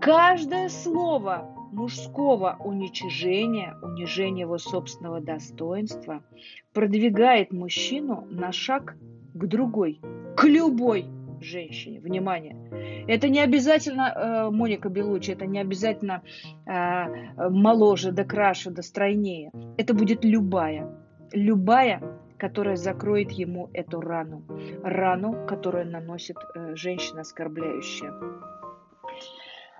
Каждое 0.00 0.68
слово 0.68 1.54
мужского 1.70 2.56
уничижения, 2.58 3.76
унижения 3.80 4.40
его 4.40 4.58
собственного 4.58 5.20
достоинства 5.20 6.24
продвигает 6.72 7.52
мужчину 7.52 8.26
на 8.28 8.50
шаг 8.50 8.96
к 9.32 9.46
другой, 9.46 10.00
к 10.36 10.48
любой 10.48 11.06
женщине. 11.40 12.00
Внимание! 12.00 12.56
Это 13.06 13.28
не 13.28 13.38
обязательно 13.38 14.12
э, 14.12 14.50
Моника 14.50 14.88
Белучи, 14.88 15.30
это 15.30 15.46
не 15.46 15.60
обязательно 15.60 16.22
э, 16.66 17.48
моложе, 17.50 18.10
да 18.10 18.24
краше, 18.24 18.70
да 18.70 18.82
стройнее. 18.82 19.52
Это 19.76 19.94
будет 19.94 20.24
любая, 20.24 20.90
любая 21.30 22.02
которая 22.40 22.76
закроет 22.76 23.30
ему 23.30 23.70
эту 23.74 24.00
рану. 24.00 24.42
Рану, 24.82 25.46
которую 25.46 25.86
наносит 25.90 26.36
э, 26.54 26.74
женщина 26.74 27.20
оскорбляющая. 27.20 28.12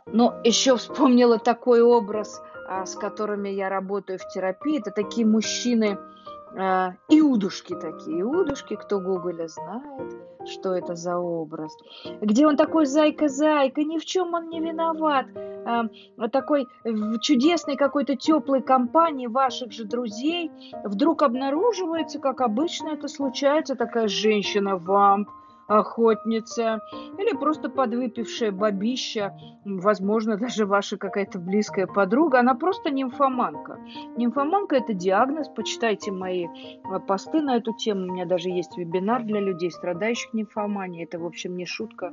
Но 0.07 0.40
еще 0.45 0.76
вспомнила 0.76 1.38
такой 1.38 1.81
образ, 1.83 2.43
а, 2.69 2.85
с 2.85 2.95
которыми 2.95 3.49
я 3.49 3.69
работаю 3.69 4.19
в 4.19 4.29
терапии. 4.29 4.79
Это 4.79 4.90
такие 4.90 5.26
мужчины, 5.26 5.99
а, 6.57 6.95
иудушки 7.09 7.75
такие. 7.75 8.21
Иудушки, 8.21 8.76
кто 8.76 9.00
Гоголя 9.00 9.49
знает, 9.49 10.14
что 10.47 10.75
это 10.75 10.94
за 10.94 11.18
образ. 11.18 11.76
Где 12.20 12.47
он 12.47 12.56
такой 12.56 12.87
зайка-зайка, 12.87 13.82
ни 13.82 13.99
в 13.99 14.04
чем 14.04 14.35
он 14.35 14.49
не 14.49 14.61
виноват. 14.61 15.26
А, 15.66 15.88
такой 16.28 16.66
в 16.85 17.18
чудесной 17.20 17.76
какой-то 17.76 18.16
теплой 18.16 18.62
компании 18.62 19.26
ваших 19.26 19.73
же 19.73 19.85
друзей 19.85 20.50
вдруг 20.85 21.23
обнаруживается, 21.23 22.18
как 22.18 22.40
обычно 22.40 22.90
это 22.90 23.09
случается, 23.09 23.75
такая 23.75 24.09
женщина-вамп, 24.09 25.28
охотница 25.71 26.83
или 27.17 27.37
просто 27.37 27.71
подвыпившая 27.71 28.50
бабища, 28.50 29.39
возможно, 29.65 30.37
даже 30.39 30.67
ваша 30.67 30.97
какая-то 30.97 31.39
близкая 31.39 31.87
подруга, 31.87 32.41
она 32.41 32.55
просто 32.55 32.91
нимфоманка. 32.91 33.79
Нимфоманка– 34.17 34.77
это 34.77 34.93
диагноз, 34.95 35.49
почитайте 35.49 36.11
мои 36.11 36.47
э, 36.47 37.00
посты 37.07 37.41
на 37.41 37.57
эту 37.57 37.73
тему, 37.73 38.03
у 38.03 38.12
меня 38.12 38.27
даже 38.27 38.49
есть 38.49 38.77
вебинар 38.77 39.23
для 39.23 39.41
людей, 39.41 39.71
страдающих 39.71 40.35
нимфоманией, 40.35 41.05
это, 41.05 41.21
в 41.21 41.27
общем, 41.27 41.57
не 41.57 41.67
шутка, 41.67 42.12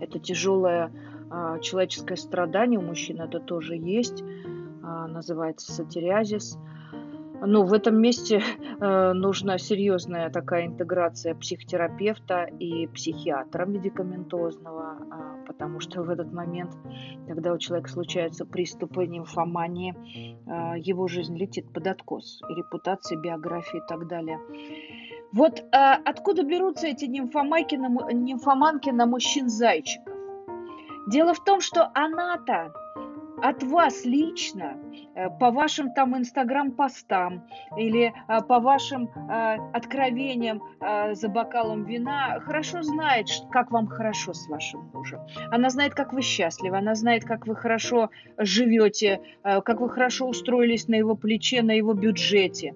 это 0.00 0.18
тяжелое 0.20 0.92
а, 1.30 1.58
человеческое 1.58 2.16
страдание, 2.16 2.78
у 2.78 2.82
мужчин 2.82 3.20
это 3.20 3.40
тоже 3.40 3.74
есть, 3.74 4.22
а, 4.82 5.08
называется 5.08 5.72
сатириазис– 5.72 6.58
ну, 7.46 7.64
в 7.64 7.72
этом 7.72 8.00
месте 8.00 8.42
э, 8.80 9.12
нужна 9.12 9.58
серьезная 9.58 10.30
такая 10.30 10.66
интеграция 10.66 11.34
психотерапевта 11.34 12.44
и 12.44 12.86
психиатра 12.88 13.66
медикаментозного, 13.66 14.98
э, 15.00 15.46
потому 15.46 15.80
что 15.80 16.02
в 16.04 16.10
этот 16.10 16.32
момент, 16.32 16.76
когда 17.26 17.52
у 17.52 17.58
человека 17.58 17.90
случаются 17.90 18.44
приступы 18.44 19.06
нимфомании, 19.06 19.94
э, 19.94 20.78
его 20.78 21.08
жизнь 21.08 21.36
летит 21.36 21.72
под 21.72 21.86
откос, 21.86 22.40
и 22.48 22.54
репутация, 22.54 23.18
биография 23.18 23.80
и 23.80 23.86
так 23.86 24.06
далее. 24.08 24.40
Вот 25.32 25.58
э, 25.58 25.64
откуда 26.04 26.44
берутся 26.44 26.86
эти 26.86 27.06
нимфоманки 27.06 27.76
на, 27.76 27.88
нимфоманки 28.12 28.90
на 28.90 29.06
мужчин-зайчиков? 29.06 30.14
Дело 31.08 31.34
в 31.34 31.44
том, 31.44 31.60
что 31.60 31.90
она-то 31.94 32.72
от 33.44 33.62
вас 33.62 34.06
лично, 34.06 34.72
э, 35.14 35.28
по 35.38 35.50
вашим 35.50 35.92
там 35.92 36.16
инстаграм-постам 36.16 37.42
или 37.76 38.06
э, 38.06 38.40
по 38.48 38.58
вашим 38.58 39.04
э, 39.04 39.56
откровениям 39.74 40.62
за 41.12 41.28
бокалом 41.28 41.84
вина, 41.84 42.40
хорошо 42.40 42.82
знает, 42.82 43.26
как 43.50 43.70
вам 43.70 43.86
хорошо 43.86 44.32
с 44.32 44.48
вашим 44.48 44.90
мужем. 44.92 45.20
Она 45.50 45.70
знает, 45.70 45.94
как 45.94 46.12
вы 46.12 46.22
счастливы, 46.22 46.78
она 46.78 46.94
знает, 46.94 47.24
как 47.24 47.46
вы 47.46 47.54
хорошо 47.56 48.10
живете, 48.38 49.20
как 49.42 49.80
вы 49.80 49.88
хорошо 49.88 50.26
устроились 50.26 50.88
на 50.88 50.94
его 50.94 51.14
плече, 51.14 51.62
на 51.62 51.72
его 51.72 51.94
бюджете. 51.94 52.74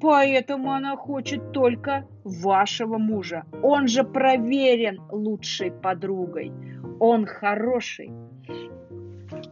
Поэтому 0.00 0.72
она 0.72 0.96
хочет 0.96 1.52
только 1.52 2.06
вашего 2.24 2.98
мужа. 2.98 3.44
Он 3.62 3.88
же 3.88 4.04
проверен 4.04 5.00
лучшей 5.10 5.70
подругой. 5.70 6.52
Он 7.00 7.26
хороший. 7.26 8.10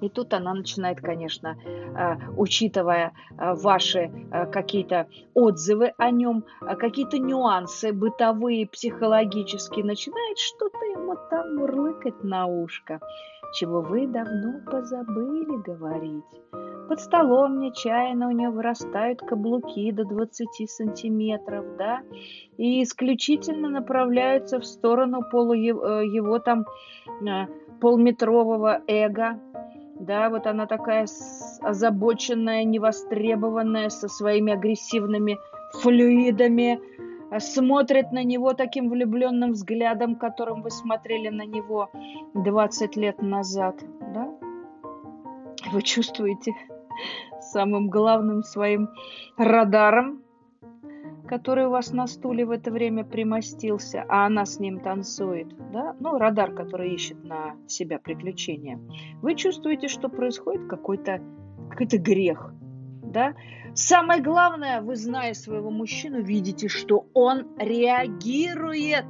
И 0.02 0.08
тут 0.08 0.34
она 0.34 0.52
начинает, 0.52 1.00
конечно, 1.00 1.56
э, 1.56 2.16
учитывая 2.36 3.12
э, 3.38 3.54
ваши 3.54 4.10
э, 4.32 4.46
какие-то 4.46 5.06
отзывы 5.32 5.92
о 5.96 6.10
нем, 6.10 6.44
какие-то 6.60 7.18
нюансы 7.18 7.92
бытовые, 7.92 8.66
психологические, 8.66 9.84
начинает 9.84 10.38
что-то 10.38 10.84
ему 10.86 11.14
там 11.30 11.54
мурлыкать 11.56 12.24
на 12.24 12.46
ушко, 12.46 12.98
чего 13.54 13.80
вы 13.80 14.08
давно 14.08 14.60
позабыли 14.68 15.62
говорить. 15.62 16.24
Под 16.88 17.00
столом 17.00 17.60
нечаянно 17.60 18.26
у 18.26 18.32
нее 18.32 18.50
вырастают 18.50 19.20
каблуки 19.20 19.92
до 19.92 20.04
20 20.04 20.68
сантиметров, 20.68 21.64
да, 21.78 22.02
и 22.56 22.82
исключительно 22.82 23.68
направляются 23.68 24.58
в 24.58 24.66
сторону 24.66 25.22
полу 25.30 25.52
его, 25.52 26.00
его 26.00 26.40
там 26.40 26.66
полметрового 27.80 28.82
эго, 28.86 29.40
да, 30.02 30.30
вот 30.30 30.46
она 30.46 30.66
такая 30.66 31.06
озабоченная, 31.60 32.64
невостребованная, 32.64 33.88
со 33.88 34.08
своими 34.08 34.52
агрессивными 34.52 35.38
флюидами, 35.80 36.80
а, 37.30 37.38
смотрит 37.38 38.10
на 38.10 38.24
него 38.24 38.52
таким 38.52 38.90
влюбленным 38.90 39.52
взглядом, 39.52 40.16
которым 40.16 40.62
вы 40.62 40.70
смотрели 40.70 41.28
на 41.28 41.46
него 41.46 41.90
20 42.34 42.96
лет 42.96 43.22
назад, 43.22 43.76
да? 44.12 44.28
Вы 45.72 45.82
чувствуете 45.82 46.52
самым 47.40 47.88
главным 47.88 48.42
своим 48.42 48.88
радаром 49.36 50.21
который 51.32 51.64
у 51.64 51.70
вас 51.70 51.92
на 51.92 52.06
стуле 52.06 52.44
в 52.44 52.50
это 52.50 52.70
время 52.70 53.04
примостился, 53.04 54.04
а 54.06 54.26
она 54.26 54.44
с 54.44 54.60
ним 54.60 54.80
танцует, 54.80 55.48
да, 55.72 55.96
ну, 55.98 56.18
радар, 56.18 56.52
который 56.52 56.92
ищет 56.92 57.24
на 57.24 57.56
себя 57.66 57.98
приключения, 57.98 58.78
вы 59.22 59.34
чувствуете, 59.34 59.88
что 59.88 60.10
происходит 60.10 60.68
какой-то 60.68 61.22
какой 61.70 61.86
грех, 61.86 62.52
да. 63.02 63.32
Самое 63.74 64.20
главное, 64.20 64.82
вы, 64.82 64.94
зная 64.94 65.32
своего 65.32 65.70
мужчину, 65.70 66.20
видите, 66.20 66.68
что 66.68 67.06
он 67.14 67.46
реагирует. 67.56 69.06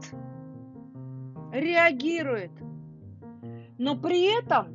Реагирует. 1.50 2.52
Но 3.78 3.96
при 3.96 4.38
этом 4.38 4.66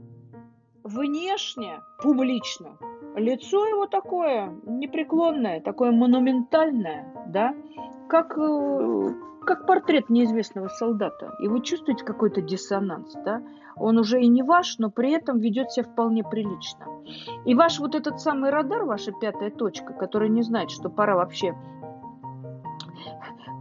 внешне, 0.84 1.80
публично, 2.04 2.78
лицо 3.18 3.66
его 3.66 3.88
такое 3.88 4.56
непреклонное, 4.66 5.62
такое 5.62 5.92
монументальное, 5.92 7.06
да, 7.28 7.54
как, 8.08 8.38
э, 8.38 9.14
как 9.46 9.66
портрет 9.66 10.10
неизвестного 10.10 10.68
солдата. 10.68 11.36
И 11.42 11.48
вы 11.48 11.62
чувствуете 11.62 12.06
какой-то 12.06 12.42
диссонанс, 12.42 13.14
да? 13.26 13.42
Он 13.76 13.98
уже 14.00 14.22
и 14.22 14.28
не 14.28 14.42
ваш, 14.42 14.78
но 14.80 14.90
при 14.90 15.12
этом 15.12 15.40
ведет 15.40 15.72
себя 15.72 15.86
вполне 15.86 16.24
прилично. 16.24 16.86
И 17.46 17.54
ваш 17.54 17.80
вот 17.80 17.96
этот 17.96 18.20
самый 18.20 18.50
радар, 18.50 18.86
ваша 18.86 19.12
пятая 19.12 19.52
точка, 19.52 19.94
которая 19.94 20.30
не 20.30 20.42
знает, 20.42 20.72
что 20.72 20.90
пора 20.90 21.16
вообще 21.16 21.56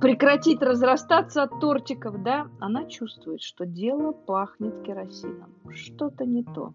прекратить 0.01 0.63
разрастаться 0.63 1.43
от 1.43 1.59
тортиков, 1.61 2.23
да, 2.23 2.49
она 2.61 2.85
чувствует, 2.85 3.43
что 3.43 3.65
дело 3.67 4.13
пахнет 4.13 4.83
керосином. 4.83 5.51
Что-то 5.71 6.25
не 6.25 6.45
то. 6.45 6.75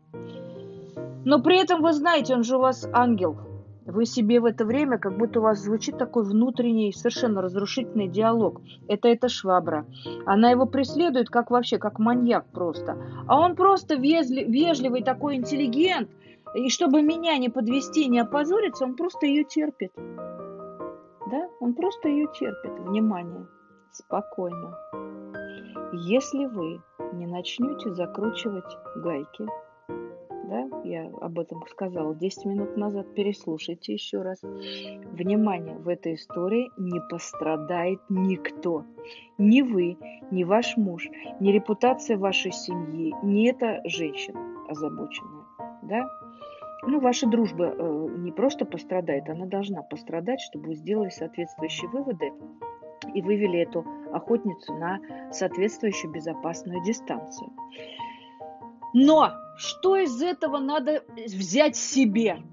Но 1.26 1.42
при 1.42 1.62
этом 1.62 1.82
вы 1.82 1.94
знаете, 1.94 2.34
он 2.34 2.44
же 2.44 2.58
у 2.58 2.60
вас 2.60 2.88
ангел. 2.92 3.38
Вы 3.86 4.06
себе 4.06 4.40
в 4.40 4.46
это 4.46 4.64
время, 4.64 5.00
как 5.00 5.18
будто 5.18 5.40
у 5.40 5.44
вас 5.44 5.60
звучит 5.60 5.98
такой 5.98 6.24
внутренний, 6.24 6.94
совершенно 6.94 7.42
разрушительный 7.42 8.08
диалог. 8.08 8.62
Это 8.88 9.08
эта 9.08 9.28
швабра. 9.28 9.86
Она 10.26 10.52
его 10.52 10.66
преследует, 10.66 11.30
как 11.30 11.50
вообще, 11.50 11.78
как 11.78 11.98
маньяк 11.98 12.46
просто. 12.52 12.98
А 13.28 13.40
он 13.40 13.56
просто 13.56 13.96
везли, 13.96 14.44
вежливый 14.44 15.04
такой 15.04 15.36
интеллигент. 15.36 16.10
И 16.56 16.70
чтобы 16.70 17.02
меня 17.02 17.38
не 17.38 17.50
подвести, 17.50 18.08
не 18.08 18.20
опозориться, 18.20 18.86
он 18.86 18.96
просто 18.96 19.26
ее 19.26 19.44
терпит. 19.46 19.92
Да, 19.96 21.48
он 21.60 21.74
просто 21.74 22.08
ее 22.08 22.28
терпит. 22.38 22.72
Внимание, 22.80 23.48
спокойно. 23.92 24.76
Если 25.94 26.46
вы 26.46 26.82
не 27.14 27.26
начнете 27.26 27.94
закручивать 27.94 28.78
гайки, 28.96 29.48
да, 30.52 30.68
я 30.84 31.10
об 31.22 31.40
этом 31.40 31.64
сказала 31.70 32.14
10 32.14 32.46
минут 32.46 32.76
назад, 32.76 33.16
переслушайте 33.16 33.94
еще 33.94 34.22
раз. 34.22 34.42
Внимание, 34.42 35.78
в 35.78 35.88
этой 35.88 36.16
истории 36.16 36.70
не 36.78 37.00
пострадает 37.10 38.02
никто. 38.10 38.84
Ни 39.38 39.62
вы, 39.62 39.98
ни 40.30 40.44
ваш 40.44 40.76
муж, 40.76 41.08
ни 41.40 41.52
репутация 41.52 42.18
вашей 42.18 42.52
семьи, 42.52 43.16
ни 43.24 43.50
эта 43.50 43.80
женщина 43.86 44.40
озабоченная, 44.68 45.46
да. 45.84 46.06
Ну, 46.84 47.00
ваша 47.00 47.28
дружба 47.28 47.74
э, 47.78 48.08
не 48.18 48.32
просто 48.32 48.66
пострадает, 48.66 49.30
она 49.30 49.46
должна 49.46 49.84
пострадать, 49.84 50.42
чтобы 50.42 50.70
вы 50.70 50.76
сделали 50.76 51.10
соответствующие 51.10 51.90
выводы 51.92 52.34
и 53.14 53.22
вывели 53.22 53.60
эту 53.60 53.86
охотницу 54.12 54.74
на 54.74 55.00
соответствующую 55.32 56.12
безопасную 56.12 56.84
дистанцию. 56.84 57.52
Но 58.94 59.32
что 59.58 59.96
из 59.98 60.22
этого 60.22 60.60
надо 60.60 61.04
взять 61.28 61.76
себе? 61.76 62.44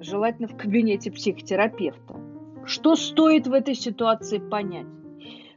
Желательно 0.00 0.48
в 0.48 0.56
кабинете 0.56 1.10
психотерапевта. 1.10 2.16
Что 2.64 2.96
стоит 2.96 3.46
в 3.46 3.52
этой 3.52 3.74
ситуации 3.74 4.38
понять? 4.38 4.86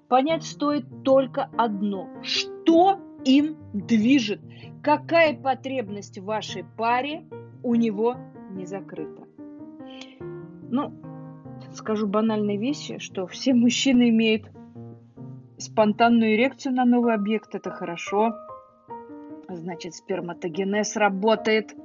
Понять 0.08 0.44
стоит 0.44 0.86
только 1.04 1.50
одно. 1.58 2.10
Что 2.22 3.00
им 3.24 3.58
движет? 3.74 4.40
Какая 4.84 5.36
потребность 5.36 6.20
в 6.20 6.26
вашей 6.26 6.64
паре 6.64 7.26
у 7.64 7.76
него 7.76 8.16
не 8.52 8.66
закрыта? 8.66 9.24
Ну, 10.70 10.94
скажу 11.74 12.08
банальные 12.08 12.58
вещи, 12.58 13.00
что 13.00 13.28
все 13.28 13.54
мужчины 13.54 14.10
имеют 14.10 14.52
спонтанную 15.58 16.36
эрекцию 16.36 16.74
на 16.74 16.86
новый 16.86 17.14
объект, 17.14 17.56
это 17.56 17.72
хорошо. 17.72 18.36
Значит, 19.50 19.96
сперматогенез 19.96 20.96
работает 20.96 21.76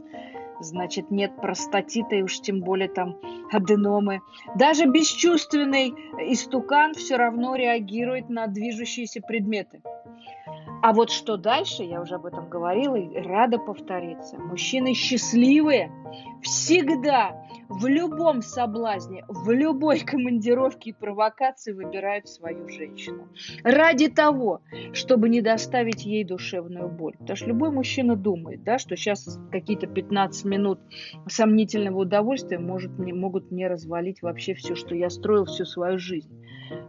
значит, 0.61 1.11
нет 1.11 1.37
простатита 1.37 2.17
и 2.17 2.23
уж 2.23 2.41
тем 2.41 2.61
более 2.61 2.89
там 2.89 3.17
аденомы. 3.51 4.21
Даже 4.57 4.87
бесчувственный 4.87 5.91
истукан 6.33 6.95
все 6.95 7.17
равно 7.17 7.57
реагирует 7.57 8.29
на 8.29 8.47
движущиеся 8.47 9.21
предметы. 9.21 9.83
А 10.83 10.93
вот 10.93 11.11
что 11.11 11.37
дальше, 11.37 11.83
я 11.83 12.01
уже 12.01 12.15
об 12.15 12.27
этом 12.27 12.49
говорила 12.49 12.97
и 12.97 13.19
рада 13.19 13.59
повториться. 13.59 14.39
Мужчины 14.39 14.95
счастливые 14.95 15.93
всегда, 16.43 17.47
в 17.71 17.87
любом 17.87 18.43
соблазне, 18.43 19.25
в 19.29 19.51
любой 19.51 20.01
командировке 20.05 20.91
и 20.91 20.93
провокации 20.93 21.73
выбирают 21.73 22.29
свою 22.29 22.69
женщину. 22.69 23.29
Ради 23.63 24.09
того, 24.09 24.61
чтобы 24.93 25.29
не 25.29 25.41
доставить 25.41 26.05
ей 26.05 26.25
душевную 26.25 26.89
боль. 26.89 27.15
Потому 27.19 27.37
что 27.37 27.47
любой 27.47 27.71
мужчина 27.71 28.17
думает, 28.17 28.65
да, 28.65 28.79
что 28.79 28.97
сейчас 28.97 29.39
какие-то 29.53 29.87
15 29.87 30.45
минут 30.45 30.81
сомнительного 31.29 32.01
удовольствия 32.01 32.59
может, 32.59 32.99
мне, 32.99 33.15
могут 33.15 33.53
мне 33.53 33.69
развалить 33.69 34.21
вообще 34.21 34.55
все, 34.55 34.75
что 34.75 34.97
я 34.97 35.09
строил 35.09 35.45
всю 35.45 35.65
свою 35.65 35.99
жизнь. 35.99 36.31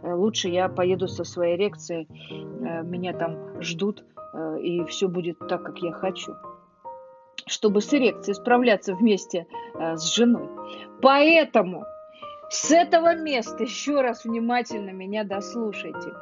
Э, 0.02 0.14
лучше 0.14 0.48
я 0.48 0.68
поеду 0.68 1.06
со 1.06 1.22
своей 1.22 1.56
эрекцией, 1.56 2.08
э, 2.08 2.82
меня 2.82 3.12
там 3.12 3.62
ждут, 3.62 4.04
э, 4.34 4.60
и 4.60 4.84
все 4.86 5.08
будет 5.08 5.38
так, 5.48 5.62
как 5.62 5.78
я 5.78 5.92
хочу 5.92 6.32
чтобы 7.46 7.80
с 7.80 7.92
эрекцией 7.92 8.34
справляться 8.34 8.94
вместе 8.94 9.46
с 9.74 10.14
женой. 10.14 10.48
Поэтому 11.00 11.84
с 12.50 12.70
этого 12.70 13.14
места 13.14 13.64
еще 13.64 14.00
раз 14.00 14.24
внимательно 14.24 14.90
меня 14.90 15.24
дослушайте. 15.24 16.12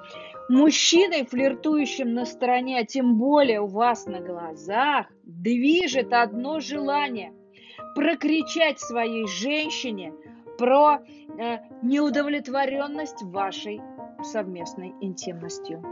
Мужчиной, 0.48 1.26
флиртующим 1.26 2.14
на 2.14 2.24
стороне, 2.24 2.80
а 2.80 2.84
тем 2.84 3.16
более 3.16 3.60
у 3.60 3.66
вас 3.66 4.06
на 4.06 4.20
глазах, 4.20 5.06
движет 5.24 6.12
одно 6.12 6.60
желание– 6.60 7.32
прокричать 7.94 8.80
своей 8.80 9.26
женщине 9.26 10.12
про 10.58 11.00
Э, 11.40 11.58
неудовлетворенность 11.82 13.22
вашей 13.22 13.80
совместной 14.22 14.94
интимностью. 15.00 15.82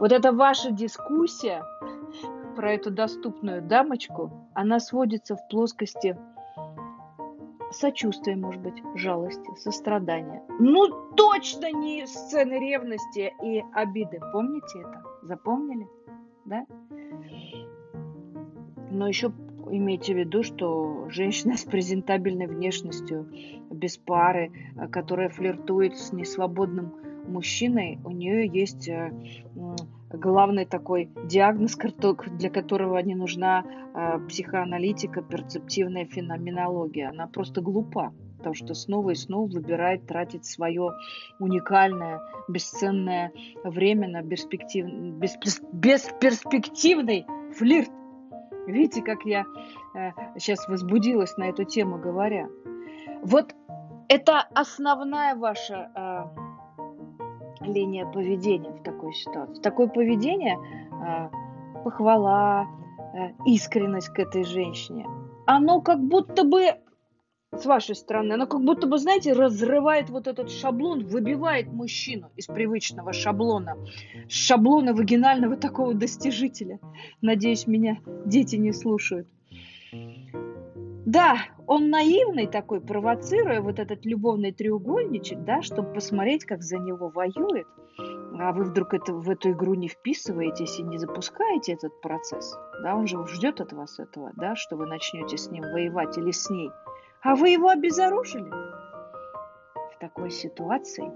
Вот 0.00 0.10
эта 0.10 0.32
ваша 0.32 0.72
дискуссия 0.72 1.62
про 2.54 2.72
эту 2.72 2.90
доступную 2.90 3.62
дамочку, 3.62 4.48
она 4.54 4.80
сводится 4.80 5.36
в 5.36 5.48
плоскости 5.48 6.16
сочувствия, 7.70 8.36
может 8.36 8.60
быть, 8.60 8.82
жалости, 8.94 9.48
сострадания. 9.56 10.42
Ну, 10.58 11.12
точно 11.16 11.70
не 11.72 12.06
сцены 12.06 12.54
ревности 12.54 13.32
и 13.42 13.62
обиды. 13.72 14.20
Помните 14.32 14.80
это? 14.80 15.02
Запомнили? 15.22 15.86
Да? 16.44 16.66
Но 18.90 19.06
еще 19.06 19.32
имейте 19.70 20.14
в 20.14 20.18
виду, 20.18 20.42
что 20.42 21.08
женщина 21.10 21.56
с 21.56 21.64
презентабельной 21.64 22.46
внешностью, 22.46 23.28
без 23.70 23.96
пары, 23.96 24.50
э, 24.76 24.88
которая 24.88 25.28
флиртует 25.28 25.96
с 25.96 26.12
несвободным 26.12 26.92
мужчиной, 27.28 27.98
у 28.04 28.10
нее 28.10 28.48
есть 28.48 28.88
э, 28.88 29.12
главный 30.12 30.64
такой 30.64 31.10
диагноз, 31.24 31.76
для 31.76 32.50
которого 32.50 32.98
не 32.98 33.14
нужна 33.14 33.64
э, 33.94 34.18
психоаналитика, 34.28 35.22
перцептивная 35.22 36.04
феноменология. 36.04 37.08
Она 37.10 37.26
просто 37.26 37.60
глупа, 37.60 38.12
потому 38.38 38.54
что 38.54 38.74
снова 38.74 39.10
и 39.10 39.14
снова 39.14 39.48
выбирает 39.48 40.06
тратить 40.06 40.44
свое 40.44 40.90
уникальное, 41.38 42.20
бесценное 42.48 43.32
время 43.64 44.08
на 44.08 44.22
перспектив... 44.22 44.86
бесперспективный 45.72 47.26
флирт 47.56 47.90
Видите, 48.66 49.02
как 49.02 49.24
я 49.24 49.44
э, 49.94 50.10
сейчас 50.38 50.68
возбудилась 50.68 51.36
на 51.36 51.44
эту 51.48 51.64
тему, 51.64 51.98
говоря. 51.98 52.48
Вот 53.22 53.54
это 54.08 54.40
основная 54.54 55.34
ваша 55.34 55.90
линия 57.72 58.06
поведения 58.06 58.70
в 58.70 58.82
такой 58.82 59.12
ситуации. 59.14 59.60
Такое 59.62 59.88
поведение, 59.88 60.56
э, 60.56 61.28
похвала, 61.84 62.66
э, 63.14 63.32
искренность 63.46 64.08
к 64.08 64.18
этой 64.18 64.44
женщине, 64.44 65.06
оно 65.46 65.80
как 65.80 66.00
будто 66.00 66.44
бы 66.44 66.74
с 67.52 67.66
вашей 67.66 67.96
стороны, 67.96 68.34
оно 68.34 68.46
как 68.46 68.62
будто 68.62 68.86
бы, 68.86 68.98
знаете, 68.98 69.32
разрывает 69.32 70.08
вот 70.08 70.28
этот 70.28 70.50
шаблон, 70.50 71.04
выбивает 71.04 71.66
мужчину 71.66 72.30
из 72.36 72.46
привычного 72.46 73.12
шаблона, 73.12 73.76
шаблона 74.28 74.94
вагинального 74.94 75.56
такого 75.56 75.94
достижителя. 75.94 76.78
Надеюсь, 77.20 77.66
меня 77.66 77.98
дети 78.24 78.54
не 78.54 78.72
слушают. 78.72 79.26
Да, 81.12 81.36
он 81.66 81.90
наивный 81.90 82.46
такой, 82.46 82.80
провоцируя 82.80 83.60
вот 83.60 83.78
этот 83.78 84.04
любовный 84.06 84.52
треугольничек, 84.52 85.40
да, 85.44 85.62
чтобы 85.62 85.92
посмотреть, 85.92 86.44
как 86.44 86.62
за 86.62 86.78
него 86.78 87.08
воюет. 87.08 87.66
А 88.38 88.52
вы 88.52 88.64
вдруг 88.64 88.94
это, 88.94 89.12
в 89.12 89.28
эту 89.28 89.50
игру 89.50 89.74
не 89.74 89.88
вписываетесь 89.88 90.78
и 90.78 90.82
не 90.82 90.98
запускаете 90.98 91.72
этот 91.72 92.00
процесс. 92.00 92.56
Да, 92.82 92.96
он 92.96 93.06
же 93.06 93.26
ждет 93.26 93.60
от 93.60 93.72
вас 93.72 93.98
этого, 93.98 94.32
да, 94.36 94.54
что 94.54 94.76
вы 94.76 94.86
начнете 94.86 95.36
с 95.36 95.50
ним 95.50 95.62
воевать 95.62 96.16
или 96.16 96.30
с 96.30 96.48
ней– 96.48 96.70
а 97.22 97.34
вы 97.34 97.50
его 97.50 97.68
обезоружили. 97.68 98.50
В 98.50 99.98
такой 100.00 100.30
ситуации 100.30 101.12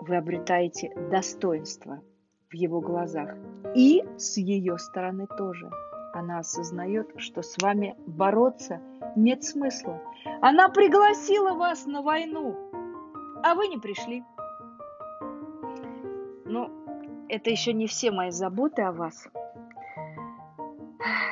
вы 0.00 0.16
обретаете 0.16 0.92
достоинство 1.10 2.00
в 2.50 2.54
его 2.54 2.80
глазах. 2.80 3.36
И 3.76 4.04
с 4.16 4.36
ее 4.38 4.76
стороны 4.78 5.28
тоже. 5.38 5.70
Она 6.12 6.40
осознает, 6.40 7.12
что 7.18 7.42
с 7.42 7.56
вами 7.62 7.94
бороться 8.06 8.80
нет 9.16 9.44
смысла. 9.44 10.00
Она 10.40 10.68
пригласила 10.68 11.54
вас 11.54 11.86
на 11.86 12.02
войну, 12.02 12.56
а 13.42 13.54
вы 13.54 13.68
не 13.68 13.78
пришли. 13.78 14.24
Ну, 16.44 16.70
это 17.28 17.50
еще 17.50 17.72
не 17.72 17.86
все 17.86 18.10
мои 18.10 18.30
заботы 18.30 18.82
о 18.82 18.92
вас. 18.92 19.28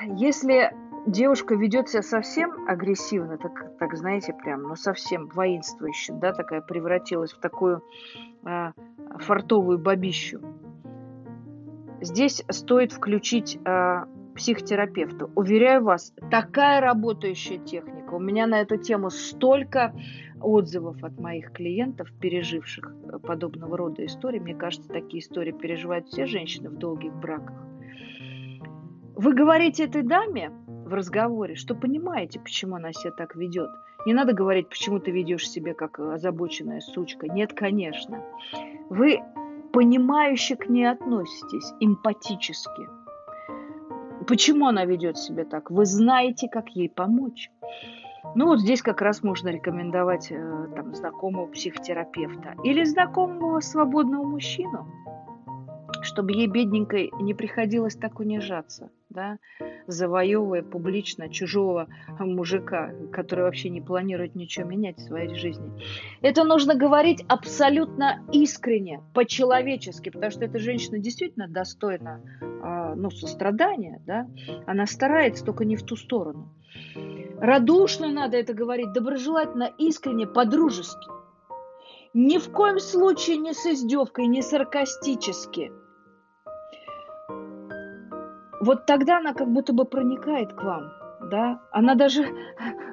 Если 0.05 0.73
девушка 1.07 1.55
ведет 1.55 1.89
себя 1.89 2.03
совсем 2.03 2.69
агрессивно, 2.69 3.39
так, 3.39 3.77
так 3.79 3.95
знаете, 3.97 4.33
прям, 4.33 4.63
ну 4.63 4.77
совсем 4.77 5.29
воинствующе, 5.29 6.13
да, 6.15 6.33
такая 6.33 6.61
превратилась 6.61 7.33
в 7.33 7.41
такую 7.41 7.83
э, 8.45 8.73
фартовую 9.19 9.79
бабищу. 9.79 10.41
Здесь 12.01 12.45
стоит 12.49 12.93
включить 12.93 13.59
э, 13.65 14.05
психотерапевта. 14.39 15.29
Уверяю 15.35 15.83
вас, 15.83 16.15
такая 16.31 16.81
работающая 16.81 17.59
техника. 17.59 18.15
У 18.15 18.21
меня 18.21 18.47
на 18.47 18.61
эту 18.61 18.77
тему 18.77 19.11
столько 19.11 19.93
отзывов 20.41 21.03
от 21.03 21.19
моих 21.19 21.53
клиентов, 21.53 22.09
переживших 22.21 22.95
подобного 23.25 23.77
рода 23.77 24.07
истории. 24.07 24.39
Мне 24.39 24.55
кажется, 24.55 24.89
такие 24.89 25.23
истории 25.23 25.53
переживают 25.53 26.07
все 26.07 26.27
женщины 26.27 26.71
в 26.71 26.77
долгих 26.77 27.13
браках. 27.15 27.57
Вы 29.17 29.35
говорите 29.35 29.85
этой 29.85 30.03
даме, 30.03 30.53
в 30.69 30.95
разговоре, 30.95 31.55
что 31.55 31.75
понимаете, 31.75 32.41
почему 32.41 32.77
она 32.77 32.93
себя 32.93 33.11
так 33.11 33.37
ведет. 33.37 33.69
Не 34.07 34.15
надо 34.15 34.33
говорить, 34.33 34.69
почему 34.69 35.01
ты 35.01 35.11
ведешь 35.11 35.51
себя 35.51 35.75
как 35.75 35.99
озабоченная 35.99 36.81
сучка. 36.81 37.27
Нет, 37.29 37.53
конечно. 37.53 38.23
Вы 38.89 39.21
понимающе 39.73 40.57
к 40.57 40.69
ней 40.69 40.87
относитесь, 40.87 41.73
эмпатически. 41.81 42.98
Почему 44.29 44.67
она 44.67 44.85
ведет 44.85 45.17
себя 45.17 45.47
так? 45.47 45.71
Вы 45.71 45.87
знаете, 45.87 46.49
как 46.49 46.69
ей 46.77 46.91
помочь. 46.91 47.51
Ну 48.35 48.47
вот 48.47 48.61
здесь 48.61 48.83
как 48.83 49.01
раз 49.01 49.23
можно 49.23 49.49
рекомендовать 49.49 50.31
э, 50.31 50.67
там, 50.77 50.95
знакомого 50.95 51.47
психотерапевта 51.47 52.55
или 52.63 52.85
знакомого 52.85 53.61
свободного 53.61 54.25
мужчину, 54.25 54.87
чтобы 56.03 56.33
ей 56.33 56.47
бедненькой 56.47 57.11
не 57.21 57.35
приходилось 57.35 57.97
так 57.97 58.21
унижаться 58.21 58.91
да, 59.11 59.39
завоевывая 59.87 60.63
публично 60.63 61.29
чужого 61.29 61.89
мужика, 62.19 62.93
который 63.13 63.45
вообще 63.45 63.71
не 63.71 63.81
планирует 63.81 64.35
ничего 64.35 64.69
менять 64.69 64.99
в 64.99 65.07
своей 65.07 65.35
жизни. 65.35 65.71
Это 66.21 66.45
нужно 66.45 66.75
говорить 66.75 67.25
абсолютно 67.29 68.23
искренне, 68.33 69.03
по-человечески, 69.15 70.11
потому 70.11 70.31
что 70.31 70.45
эта 70.45 70.59
женщина 70.59 70.99
действительно 70.99 71.49
достойна 71.49 72.21
а, 72.63 72.95
ну, 72.95 73.11
сострадания, 73.11 74.03
да? 74.07 74.29
она 74.67 74.87
старается, 74.87 75.45
только 75.45 75.65
не 75.65 75.77
в 75.77 75.85
ту 75.85 75.97
сторону. 75.97 76.55
Радушно 77.41 78.09
надо 78.09 78.37
это 78.37 78.53
говорить, 78.53 78.93
доброжелательно, 78.93 79.71
искренне, 79.79 80.27
по-дружески. 80.27 81.09
Ни 82.15 82.39
в 82.39 82.51
коем 82.51 82.79
случае 82.79 83.37
не 83.37 83.53
с 83.53 83.65
издевкой, 83.65 84.27
не 84.27 84.43
саркастически– 84.43 85.73
вот 88.61 88.87
тогда 88.87 89.19
она 89.19 89.35
как 89.35 89.49
будто 89.49 89.73
бы 89.73 89.85
проникает 89.85 90.53
к 90.53 90.63
вам, 90.63 90.93
да, 91.21 91.61
она 91.73 91.95
даже, 91.95 92.25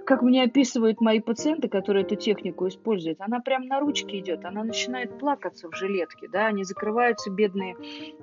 как 0.06 0.21
мне 0.21 0.43
описывают 0.43 1.01
мои 1.01 1.19
пациенты, 1.19 1.67
которые 1.67 2.04
эту 2.04 2.15
технику 2.15 2.67
используют, 2.67 3.21
она 3.21 3.39
прям 3.39 3.67
на 3.67 3.80
ручке 3.80 4.19
идет, 4.19 4.45
она 4.45 4.63
начинает 4.63 5.17
плакаться 5.17 5.69
в 5.69 5.75
жилетке, 5.75 6.28
да, 6.32 6.47
они 6.47 6.63
закрываются 6.63 7.32
бедные 7.32 7.75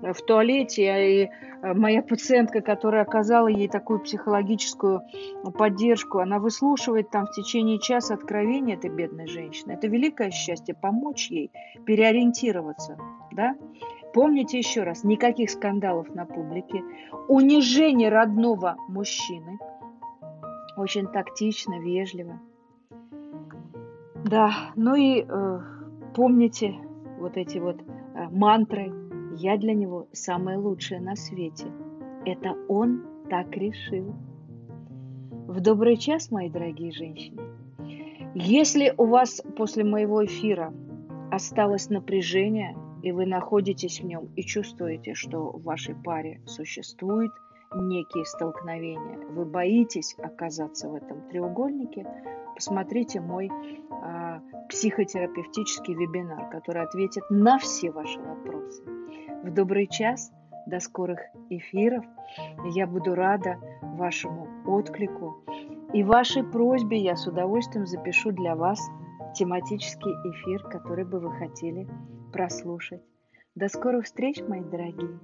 э, 0.03 0.13
в 0.13 0.23
туалете, 0.23 0.91
а 0.91 0.99
и 0.99 1.25
э, 1.25 1.75
моя 1.75 2.03
пациентка, 2.03 2.61
которая 2.61 3.03
оказала 3.03 3.49
ей 3.49 3.69
такую 3.69 4.01
психологическую 4.01 5.03
поддержку, 5.57 6.19
она 6.19 6.39
выслушивает 6.39 7.11
там 7.11 7.27
в 7.27 7.33
течение 7.33 7.79
часа 7.79 8.15
откровения 8.15 8.77
этой 8.77 8.91
бедной 8.91 9.27
женщины. 9.27 9.73
Это 9.73 9.87
великое 9.87 10.31
счастье 10.31 10.75
помочь 10.75 11.31
ей 11.31 11.51
переориентироваться, 11.87 12.99
да, 13.33 13.55
Помните 14.13 14.59
еще 14.59 14.83
раз, 14.83 15.05
никаких 15.05 15.51
скандалов 15.51 16.15
на 16.15 16.27
публике, 16.27 16.83
унижение 17.29 18.11
родного 18.11 18.77
мужчины, 18.89 19.59
очень 20.77 21.07
тактично, 21.07 21.81
вежливо. 21.81 22.41
Да, 24.25 24.73
ну 24.77 24.95
и 24.95 25.23
э, 25.23 25.61
помните 26.15 26.75
вот 27.19 27.37
эти 27.37 27.59
вот 27.59 27.81
э, 27.81 28.29
мантры. 28.31 28.93
Я 29.37 29.57
для 29.57 29.75
него 29.75 30.09
самое 30.13 30.59
лучшее 30.59 31.01
на 31.01 31.17
свете. 31.17 31.67
Это 32.25 32.55
он 32.69 33.05
так 33.29 33.57
решил. 33.57 34.15
В 35.49 35.61
добрый 35.61 35.97
час, 35.97 36.31
мои 36.31 36.49
дорогие 36.49 36.93
женщины. 36.93 37.43
Если 38.35 38.95
у 38.97 39.07
вас 39.07 39.43
после 39.57 39.85
моего 39.85 40.25
эфира 40.25 40.73
осталось 41.31 41.91
напряжение, 41.91 42.77
и 43.03 43.13
вы 43.13 43.27
находитесь 43.27 44.01
в 44.01 44.07
нем 44.07 44.31
и 44.37 44.43
чувствуете, 44.43 45.15
что 45.15 45.51
в 45.51 45.63
вашей 45.63 45.95
паре 45.95 46.41
существует 46.47 47.33
некие 47.75 48.25
столкновения, 48.25 49.19
вы 49.29 49.45
боитесь 49.45 50.15
оказаться 50.19 50.89
в 50.89 50.95
этом 50.95 51.29
треугольнике, 51.29 52.07
посмотрите 52.55 53.21
мой 53.21 53.51
э, 53.51 54.41
психотерапевтический 54.69 55.95
вебинар, 55.95 56.51
который 56.51 56.83
ответит 56.83 57.25
на 57.31 57.59
все 57.59 57.91
ваши 57.91 58.21
вопросы. 58.21 58.83
В 59.43 59.51
добрый 59.53 59.87
час, 59.87 60.33
до 60.67 60.81
скорых 60.81 61.19
эфиров. 61.51 62.05
Я 62.75 62.87
буду 62.87 63.15
рада 63.15 63.57
вашему 63.83 64.49
отклику 64.67 65.45
и 65.93 66.05
вашей 66.05 66.45
просьбе. 66.45 66.99
Я 66.99 67.17
с 67.17 67.27
удовольствием 67.27 67.87
запишу 67.87 68.31
для 68.31 68.55
вас 68.55 68.81
тематический 69.35 70.13
эфир, 70.31 70.63
который 70.65 71.05
бы 71.05 71.19
вы 71.19 71.33
хотели 71.33 71.89
прослушать. 72.33 73.03
До 73.55 73.69
скорых 73.69 74.07
встреч, 74.07 74.41
мои 74.41 74.63
дорогие! 74.63 75.21